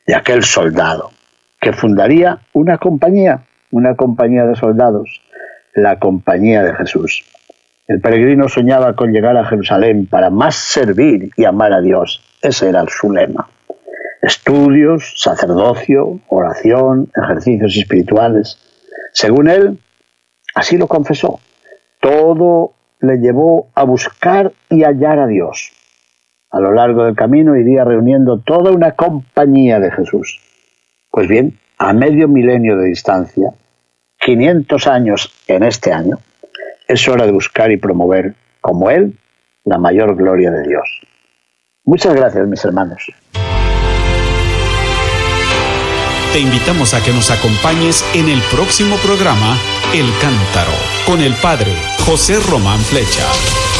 de 0.05 0.15
aquel 0.15 0.43
soldado, 0.43 1.11
que 1.59 1.73
fundaría 1.73 2.39
una 2.53 2.77
compañía, 2.77 3.45
una 3.71 3.95
compañía 3.95 4.45
de 4.45 4.55
soldados, 4.55 5.21
la 5.83 5.99
Compañía 5.99 6.63
de 6.63 6.75
Jesús. 6.75 7.23
El 7.87 8.01
peregrino 8.01 8.47
soñaba 8.47 8.95
con 8.95 9.11
llegar 9.11 9.35
a 9.35 9.45
Jerusalén 9.45 10.05
para 10.05 10.29
más 10.29 10.55
servir 10.55 11.31
y 11.35 11.45
amar 11.45 11.73
a 11.73 11.81
Dios. 11.81 12.21
Ese 12.41 12.69
era 12.69 12.85
su 12.87 13.11
lema. 13.11 13.49
estudios, 14.21 15.13
sacerdocio, 15.15 16.19
oración, 16.27 17.09
ejercicios 17.15 17.75
espirituales. 17.77 18.59
Según 19.13 19.49
él, 19.49 19.79
así 20.53 20.77
lo 20.77 20.87
confesó, 20.87 21.39
todo 21.99 22.73
le 22.99 23.17
llevó 23.17 23.69
a 23.75 23.83
buscar 23.85 24.51
y 24.69 24.83
hallar 24.83 25.19
a 25.19 25.27
Dios. 25.27 25.71
A 26.51 26.59
lo 26.59 26.73
largo 26.73 27.05
del 27.05 27.15
camino 27.15 27.55
iría 27.55 27.85
reuniendo 27.85 28.39
toda 28.39 28.71
una 28.71 28.91
compañía 28.91 29.79
de 29.79 29.91
Jesús. 29.91 30.39
Pues 31.11 31.27
bien, 31.27 31.59
a 31.77 31.93
medio 31.93 32.27
milenio 32.27 32.77
de 32.77 32.87
distancia, 32.87 33.53
500 34.19 34.87
años 34.87 35.31
en 35.47 35.63
este 35.63 35.93
año, 35.93 36.19
es 36.87 37.07
hora 37.07 37.25
de 37.25 37.31
buscar 37.31 37.71
y 37.71 37.77
promover, 37.77 38.35
como 38.61 38.89
Él, 38.89 39.17
la 39.63 39.77
mayor 39.77 40.15
gloria 40.15 40.51
de 40.51 40.67
Dios. 40.67 41.01
Muchas 41.85 42.13
gracias, 42.13 42.47
mis 42.47 42.63
hermanos. 42.65 43.03
Te 46.33 46.39
invitamos 46.39 46.93
a 46.93 47.03
que 47.03 47.11
nos 47.11 47.31
acompañes 47.31 48.05
en 48.13 48.29
el 48.29 48.39
próximo 48.51 48.97
programa 48.97 49.57
El 49.93 50.05
Cántaro 50.21 50.73
con 51.05 51.21
el 51.21 51.33
Padre 51.33 51.71
José 52.05 52.39
Román 52.51 52.79
Flecha. 52.79 53.25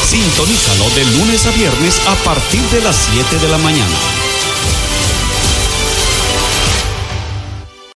Sintonízalo 0.02 0.90
de 0.96 1.04
lunes 1.18 1.46
a 1.46 1.50
viernes 1.52 2.00
a 2.08 2.14
partir 2.24 2.62
de 2.72 2.82
las 2.82 2.96
7 2.96 3.46
de 3.46 3.52
la 3.52 3.58
mañana. 3.58 4.19